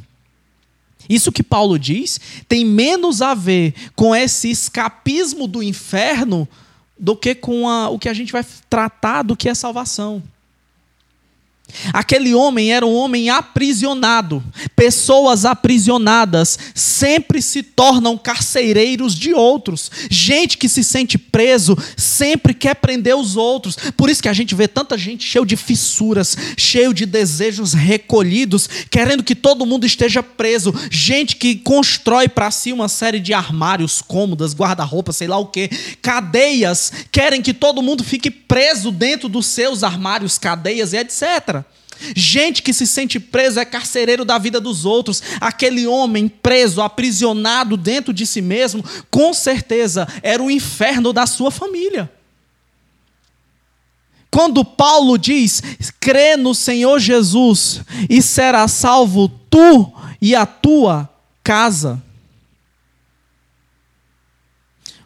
isso 1.09 1.31
que 1.31 1.43
Paulo 1.43 1.79
diz 1.79 2.19
tem 2.47 2.65
menos 2.65 3.21
a 3.21 3.33
ver 3.33 3.73
com 3.95 4.15
esse 4.15 4.49
escapismo 4.49 5.47
do 5.47 5.63
inferno 5.63 6.47
do 6.99 7.15
que 7.15 7.35
com 7.35 7.69
a, 7.69 7.89
o 7.89 7.99
que 7.99 8.09
a 8.09 8.13
gente 8.13 8.31
vai 8.31 8.45
tratar 8.69 9.23
do 9.23 9.35
que 9.35 9.49
é 9.49 9.53
salvação. 9.53 10.21
Aquele 11.93 12.33
homem 12.33 12.71
era 12.71 12.85
um 12.85 12.95
homem 12.95 13.29
aprisionado. 13.29 14.43
Pessoas 14.75 15.45
aprisionadas 15.45 16.57
sempre 16.73 17.41
se 17.41 17.61
tornam 17.61 18.17
carcereiros 18.17 19.13
de 19.13 19.33
outros. 19.33 19.91
Gente 20.09 20.57
que 20.57 20.69
se 20.69 20.83
sente 20.83 21.17
preso 21.17 21.77
sempre 21.95 22.53
quer 22.53 22.75
prender 22.75 23.15
os 23.15 23.35
outros. 23.35 23.77
Por 23.95 24.09
isso 24.09 24.21
que 24.21 24.29
a 24.29 24.33
gente 24.33 24.55
vê 24.55 24.67
tanta 24.67 24.97
gente 24.97 25.25
cheio 25.25 25.45
de 25.45 25.55
fissuras, 25.57 26.37
cheio 26.57 26.93
de 26.93 27.05
desejos 27.05 27.73
recolhidos, 27.73 28.67
querendo 28.89 29.23
que 29.23 29.35
todo 29.35 29.65
mundo 29.65 29.85
esteja 29.85 30.23
preso. 30.23 30.73
Gente 30.89 31.35
que 31.35 31.55
constrói 31.55 32.27
para 32.27 32.49
si 32.49 32.71
uma 32.71 32.87
série 32.87 33.19
de 33.19 33.33
armários, 33.33 34.01
cômodas, 34.01 34.53
guarda-roupa, 34.53 35.11
sei 35.11 35.27
lá 35.27 35.37
o 35.37 35.47
quê. 35.47 35.69
Cadeias, 36.01 36.91
querem 37.11 37.41
que 37.41 37.53
todo 37.53 37.81
mundo 37.81 38.03
fique 38.03 38.31
preso 38.31 38.91
dentro 38.91 39.29
dos 39.29 39.45
seus 39.45 39.83
armários, 39.83 40.37
cadeias 40.37 40.93
e 40.93 40.97
etc. 40.97 41.56
Gente 42.15 42.61
que 42.61 42.73
se 42.73 42.87
sente 42.87 43.19
preso 43.19 43.59
é 43.59 43.65
carcereiro 43.65 44.23
da 44.23 44.37
vida 44.37 44.59
dos 44.59 44.85
outros. 44.85 45.21
Aquele 45.39 45.87
homem 45.87 46.27
preso, 46.27 46.81
aprisionado 46.81 47.77
dentro 47.77 48.13
de 48.13 48.25
si 48.25 48.41
mesmo, 48.41 48.83
com 49.09 49.33
certeza 49.33 50.07
era 50.21 50.41
o 50.41 50.51
inferno 50.51 51.11
da 51.11 51.25
sua 51.25 51.51
família. 51.51 52.11
Quando 54.29 54.63
Paulo 54.63 55.17
diz: 55.17 55.61
crê 55.99 56.37
no 56.37 56.53
Senhor 56.53 56.99
Jesus 56.99 57.81
e 58.09 58.21
será 58.21 58.67
salvo 58.67 59.27
tu 59.49 59.91
e 60.21 60.35
a 60.35 60.45
tua 60.45 61.09
casa. 61.43 62.01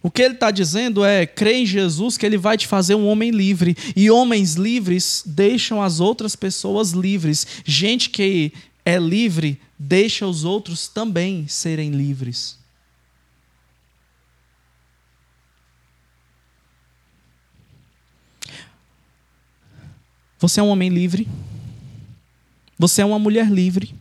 O 0.04 0.10
que 0.10 0.22
ele 0.22 0.34
está 0.34 0.50
dizendo 0.50 1.06
é: 1.06 1.26
crê 1.26 1.58
em 1.58 1.66
Jesus 1.66 2.18
que 2.18 2.26
ele 2.26 2.38
vai 2.38 2.58
te 2.58 2.68
fazer 2.68 2.96
um 2.96 3.08
homem 3.08 3.30
livre. 3.30 3.78
E 3.96 4.10
homens 4.10 4.56
livres 4.56 5.24
deixam 5.26 5.82
as 5.82 6.00
outras 6.00 6.36
pessoas 6.36 6.92
livres. 6.92 7.46
Gente 7.64 8.10
que 8.10 8.52
é 8.84 8.98
livre 8.98 9.62
deixa 9.78 10.26
os 10.26 10.44
outros 10.44 10.88
também 10.88 11.48
serem 11.48 11.92
livres. 11.92 12.60
Você 20.40 20.60
é 20.60 20.64
um 20.64 20.70
homem 20.70 20.90
livre. 20.90 21.28
Você 22.78 23.04
é 23.04 23.06
uma 23.06 23.20
mulher 23.20 23.48
livre. 23.48 23.94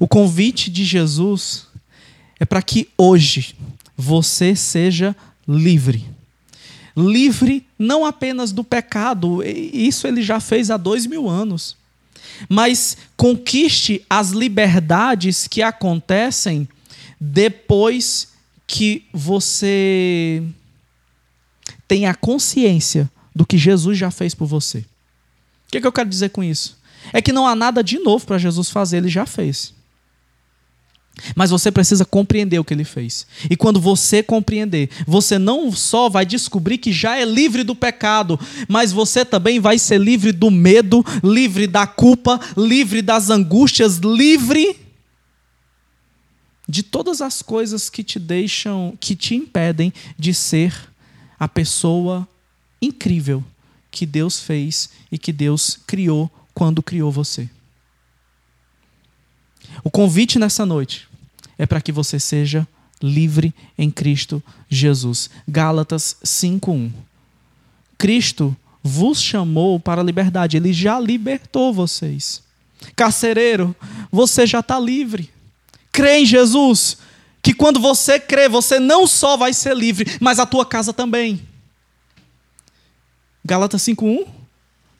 O 0.00 0.08
convite 0.08 0.68
de 0.72 0.84
Jesus 0.84 1.67
é 2.38 2.44
para 2.44 2.62
que 2.62 2.88
hoje 2.96 3.54
você 3.96 4.54
seja 4.54 5.14
livre. 5.46 6.06
Livre 6.96 7.66
não 7.78 8.04
apenas 8.04 8.52
do 8.52 8.64
pecado, 8.64 9.42
isso 9.44 10.06
ele 10.06 10.22
já 10.22 10.40
fez 10.40 10.70
há 10.70 10.76
dois 10.76 11.06
mil 11.06 11.28
anos, 11.28 11.76
mas 12.48 12.96
conquiste 13.16 14.04
as 14.10 14.30
liberdades 14.30 15.46
que 15.46 15.62
acontecem 15.62 16.68
depois 17.20 18.28
que 18.66 19.04
você 19.12 20.42
tem 21.86 22.06
a 22.06 22.14
consciência 22.14 23.10
do 23.34 23.46
que 23.46 23.56
Jesus 23.56 23.96
já 23.96 24.10
fez 24.10 24.34
por 24.34 24.46
você. 24.46 24.78
O 24.78 24.84
que, 25.70 25.78
é 25.78 25.80
que 25.80 25.86
eu 25.86 25.92
quero 25.92 26.08
dizer 26.08 26.30
com 26.30 26.42
isso? 26.42 26.76
É 27.12 27.22
que 27.22 27.32
não 27.32 27.46
há 27.46 27.54
nada 27.54 27.82
de 27.82 27.98
novo 27.98 28.26
para 28.26 28.38
Jesus 28.38 28.70
fazer, 28.70 28.98
ele 28.98 29.08
já 29.08 29.24
fez. 29.24 29.72
Mas 31.34 31.50
você 31.50 31.70
precisa 31.70 32.04
compreender 32.04 32.58
o 32.58 32.64
que 32.64 32.74
ele 32.74 32.84
fez. 32.84 33.26
E 33.50 33.56
quando 33.56 33.80
você 33.80 34.22
compreender, 34.22 34.90
você 35.06 35.38
não 35.38 35.72
só 35.72 36.08
vai 36.08 36.24
descobrir 36.24 36.78
que 36.78 36.92
já 36.92 37.16
é 37.16 37.24
livre 37.24 37.62
do 37.62 37.74
pecado, 37.74 38.38
mas 38.68 38.92
você 38.92 39.24
também 39.24 39.60
vai 39.60 39.78
ser 39.78 39.98
livre 39.98 40.32
do 40.32 40.50
medo, 40.50 41.04
livre 41.22 41.66
da 41.66 41.86
culpa, 41.86 42.40
livre 42.56 43.02
das 43.02 43.30
angústias, 43.30 43.96
livre 43.96 44.76
de 46.68 46.82
todas 46.82 47.22
as 47.22 47.40
coisas 47.40 47.88
que 47.88 48.04
te 48.04 48.18
deixam, 48.18 48.96
que 49.00 49.16
te 49.16 49.34
impedem 49.34 49.92
de 50.18 50.34
ser 50.34 50.74
a 51.40 51.48
pessoa 51.48 52.28
incrível 52.80 53.42
que 53.90 54.04
Deus 54.04 54.38
fez 54.40 54.90
e 55.10 55.18
que 55.18 55.32
Deus 55.32 55.78
criou 55.86 56.30
quando 56.52 56.82
criou 56.82 57.10
você. 57.10 57.48
O 59.82 59.90
convite 59.90 60.38
nessa 60.38 60.66
noite 60.66 61.07
é 61.58 61.66
para 61.66 61.80
que 61.80 61.92
você 61.92 62.20
seja 62.20 62.66
livre 63.02 63.54
em 63.76 63.90
Cristo 63.90 64.42
Jesus. 64.68 65.28
Gálatas 65.46 66.16
5:1. 66.24 66.90
Cristo 67.96 68.56
vos 68.82 69.20
chamou 69.20 69.78
para 69.78 70.00
a 70.00 70.04
liberdade, 70.04 70.56
ele 70.56 70.72
já 70.72 70.98
libertou 71.00 71.74
vocês. 71.74 72.42
Carcereiro, 72.94 73.74
você 74.10 74.46
já 74.46 74.60
está 74.60 74.78
livre. 74.78 75.30
Crê 75.90 76.20
em 76.20 76.26
Jesus, 76.26 76.98
que 77.42 77.52
quando 77.52 77.80
você 77.80 78.20
crê, 78.20 78.48
você 78.48 78.78
não 78.78 79.06
só 79.06 79.36
vai 79.36 79.52
ser 79.52 79.76
livre, 79.76 80.16
mas 80.20 80.38
a 80.38 80.46
tua 80.46 80.64
casa 80.64 80.92
também. 80.92 81.40
Gálatas 83.44 83.82
5:1 83.82 84.26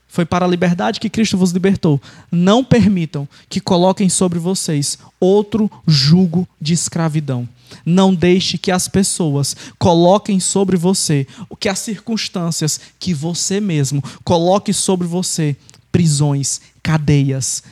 foi 0.08 0.24
para 0.24 0.46
a 0.46 0.48
liberdade 0.48 0.98
que 0.98 1.10
Cristo 1.10 1.36
vos 1.36 1.52
libertou. 1.52 2.00
Não 2.32 2.64
permitam 2.64 3.28
que 3.48 3.60
coloquem 3.60 4.08
sobre 4.08 4.38
vocês 4.38 4.98
outro 5.20 5.70
jugo 5.86 6.48
de 6.60 6.72
escravidão. 6.72 7.46
Não 7.84 8.14
deixe 8.14 8.56
que 8.56 8.70
as 8.70 8.88
pessoas 8.88 9.54
coloquem 9.78 10.40
sobre 10.40 10.76
você 10.76 11.26
o 11.50 11.54
que 11.54 11.68
as 11.68 11.78
circunstâncias 11.78 12.80
que 12.98 13.12
você 13.12 13.60
mesmo 13.60 14.02
coloque 14.24 14.72
sobre 14.72 15.06
você 15.06 15.54
prisões, 15.92 16.60
cadeias, 16.82 17.62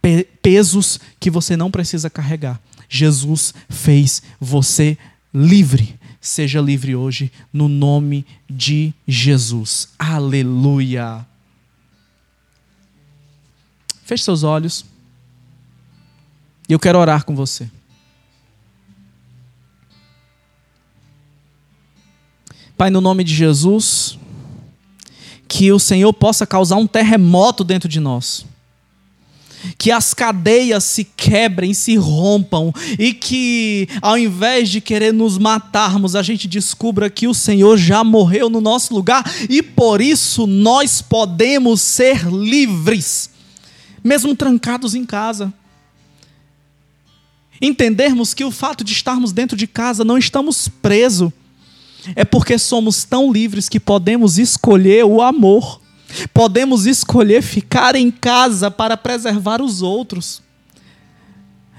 pe 0.00 0.26
pesos 0.42 0.98
que 1.20 1.30
você 1.30 1.56
não 1.56 1.70
precisa 1.70 2.10
carregar. 2.10 2.60
Jesus 2.88 3.54
fez 3.70 4.20
você 4.40 4.98
livre. 5.32 5.94
Seja 6.20 6.60
livre 6.60 6.94
hoje 6.94 7.32
no 7.52 7.68
nome 7.68 8.26
de 8.48 8.92
Jesus. 9.06 9.88
Aleluia. 9.98 11.31
Feche 14.04 14.24
seus 14.24 14.42
olhos. 14.42 14.84
E 16.68 16.72
eu 16.72 16.78
quero 16.78 16.98
orar 16.98 17.24
com 17.24 17.34
você. 17.34 17.68
Pai, 22.76 22.90
no 22.90 23.00
nome 23.00 23.22
de 23.22 23.34
Jesus, 23.34 24.18
que 25.46 25.70
o 25.70 25.78
Senhor 25.78 26.12
possa 26.12 26.46
causar 26.46 26.76
um 26.76 26.86
terremoto 26.86 27.62
dentro 27.62 27.88
de 27.88 28.00
nós. 28.00 28.44
Que 29.78 29.92
as 29.92 30.12
cadeias 30.12 30.82
se 30.82 31.04
quebrem, 31.04 31.72
se 31.72 31.94
rompam 31.94 32.72
e 32.98 33.14
que, 33.14 33.88
ao 34.00 34.18
invés 34.18 34.68
de 34.68 34.80
querer 34.80 35.12
nos 35.12 35.38
matarmos, 35.38 36.16
a 36.16 36.22
gente 36.22 36.48
descubra 36.48 37.08
que 37.08 37.28
o 37.28 37.34
Senhor 37.34 37.76
já 37.76 38.02
morreu 38.02 38.50
no 38.50 38.60
nosso 38.60 38.92
lugar 38.92 39.22
e 39.48 39.62
por 39.62 40.00
isso 40.00 40.48
nós 40.48 41.00
podemos 41.00 41.80
ser 41.80 42.26
livres 42.26 43.31
mesmo 44.02 44.34
trancados 44.34 44.94
em 44.94 45.04
casa. 45.04 45.52
Entendermos 47.60 48.34
que 48.34 48.44
o 48.44 48.50
fato 48.50 48.82
de 48.82 48.92
estarmos 48.92 49.32
dentro 49.32 49.56
de 49.56 49.66
casa 49.66 50.04
não 50.04 50.18
estamos 50.18 50.68
presos, 50.68 51.30
é 52.16 52.24
porque 52.24 52.58
somos 52.58 53.04
tão 53.04 53.32
livres 53.32 53.68
que 53.68 53.78
podemos 53.78 54.38
escolher 54.38 55.04
o 55.04 55.22
amor, 55.22 55.80
podemos 56.34 56.86
escolher 56.86 57.42
ficar 57.42 57.94
em 57.94 58.10
casa 58.10 58.70
para 58.70 58.96
preservar 58.96 59.62
os 59.62 59.82
outros. 59.82 60.42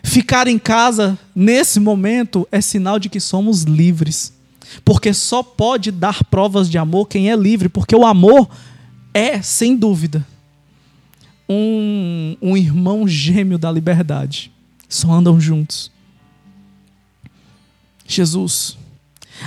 Ficar 0.01 0.47
em 0.47 0.59
casa 0.59 1.17
nesse 1.35 1.79
momento 1.79 2.47
é 2.51 2.61
sinal 2.61 2.99
de 2.99 3.09
que 3.09 3.19
somos 3.19 3.63
livres, 3.63 4.33
porque 4.85 5.13
só 5.13 5.43
pode 5.43 5.91
dar 5.91 6.23
provas 6.25 6.69
de 6.69 6.77
amor 6.77 7.07
quem 7.07 7.29
é 7.29 7.35
livre, 7.35 7.67
porque 7.67 7.95
o 7.95 8.05
amor 8.05 8.49
é, 9.13 9.41
sem 9.41 9.75
dúvida, 9.75 10.25
um, 11.47 12.37
um 12.41 12.57
irmão 12.57 13.07
gêmeo 13.07 13.57
da 13.57 13.71
liberdade. 13.71 14.51
Só 14.87 15.11
andam 15.11 15.39
juntos. 15.39 15.91
Jesus, 18.07 18.77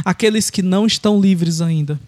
aqueles 0.04 0.50
que 0.50 0.62
não 0.62 0.86
estão 0.86 1.20
livres 1.20 1.60
ainda, 1.60 2.00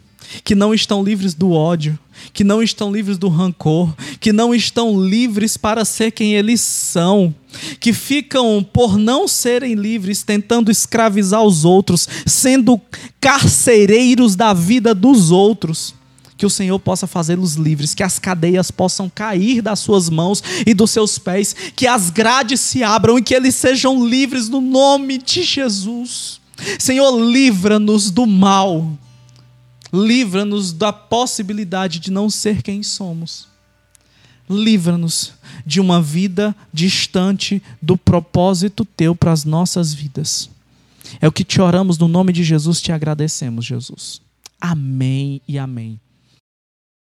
que 0.42 0.54
não 0.54 0.74
estão 0.74 1.02
livres 1.02 1.34
do 1.34 1.52
ódio, 1.52 1.98
que 2.32 2.42
não 2.42 2.62
estão 2.62 2.92
livres 2.92 3.16
do 3.16 3.28
rancor, 3.28 3.94
que 4.18 4.32
não 4.32 4.54
estão 4.54 5.00
livres 5.00 5.56
para 5.56 5.84
ser 5.84 6.10
quem 6.10 6.34
eles 6.34 6.60
são, 6.60 7.34
que 7.78 7.92
ficam 7.92 8.66
por 8.72 8.98
não 8.98 9.28
serem 9.28 9.74
livres 9.74 10.22
tentando 10.22 10.70
escravizar 10.70 11.42
os 11.42 11.64
outros, 11.64 12.08
sendo 12.26 12.80
carcereiros 13.20 14.34
da 14.34 14.52
vida 14.52 14.94
dos 14.94 15.30
outros 15.30 15.94
que 16.38 16.46
o 16.46 16.50
Senhor 16.50 16.78
possa 16.78 17.08
fazê-los 17.08 17.54
livres, 17.54 17.94
que 17.94 18.02
as 18.02 18.20
cadeias 18.20 18.70
possam 18.70 19.10
cair 19.10 19.60
das 19.60 19.80
suas 19.80 20.08
mãos 20.08 20.40
e 20.64 20.72
dos 20.72 20.92
seus 20.92 21.18
pés, 21.18 21.54
que 21.74 21.84
as 21.84 22.10
grades 22.10 22.60
se 22.60 22.84
abram 22.84 23.18
e 23.18 23.22
que 23.22 23.34
eles 23.34 23.56
sejam 23.56 24.06
livres 24.06 24.48
no 24.48 24.60
nome 24.60 25.18
de 25.18 25.42
Jesus. 25.42 26.40
Senhor, 26.78 27.10
livra-nos 27.18 28.12
do 28.12 28.24
mal, 28.24 28.88
livra-nos 29.92 30.72
da 30.72 30.92
possibilidade 30.92 31.98
de 31.98 32.12
não 32.12 32.30
ser 32.30 32.62
quem 32.62 32.84
somos. 32.84 33.48
Livra-nos 34.48 35.32
de 35.66 35.80
uma 35.80 36.00
vida 36.00 36.54
distante 36.72 37.60
do 37.82 37.98
propósito 37.98 38.84
teu 38.84 39.14
para 39.14 39.32
as 39.32 39.44
nossas 39.44 39.92
vidas. 39.92 40.48
É 41.20 41.26
o 41.26 41.32
que 41.32 41.42
te 41.42 41.60
oramos 41.60 41.98
no 41.98 42.06
nome 42.06 42.32
de 42.32 42.44
Jesus, 42.44 42.80
te 42.80 42.92
agradecemos, 42.92 43.64
Jesus. 43.64 44.22
Amém 44.60 45.40
e 45.48 45.58
amém. 45.58 46.00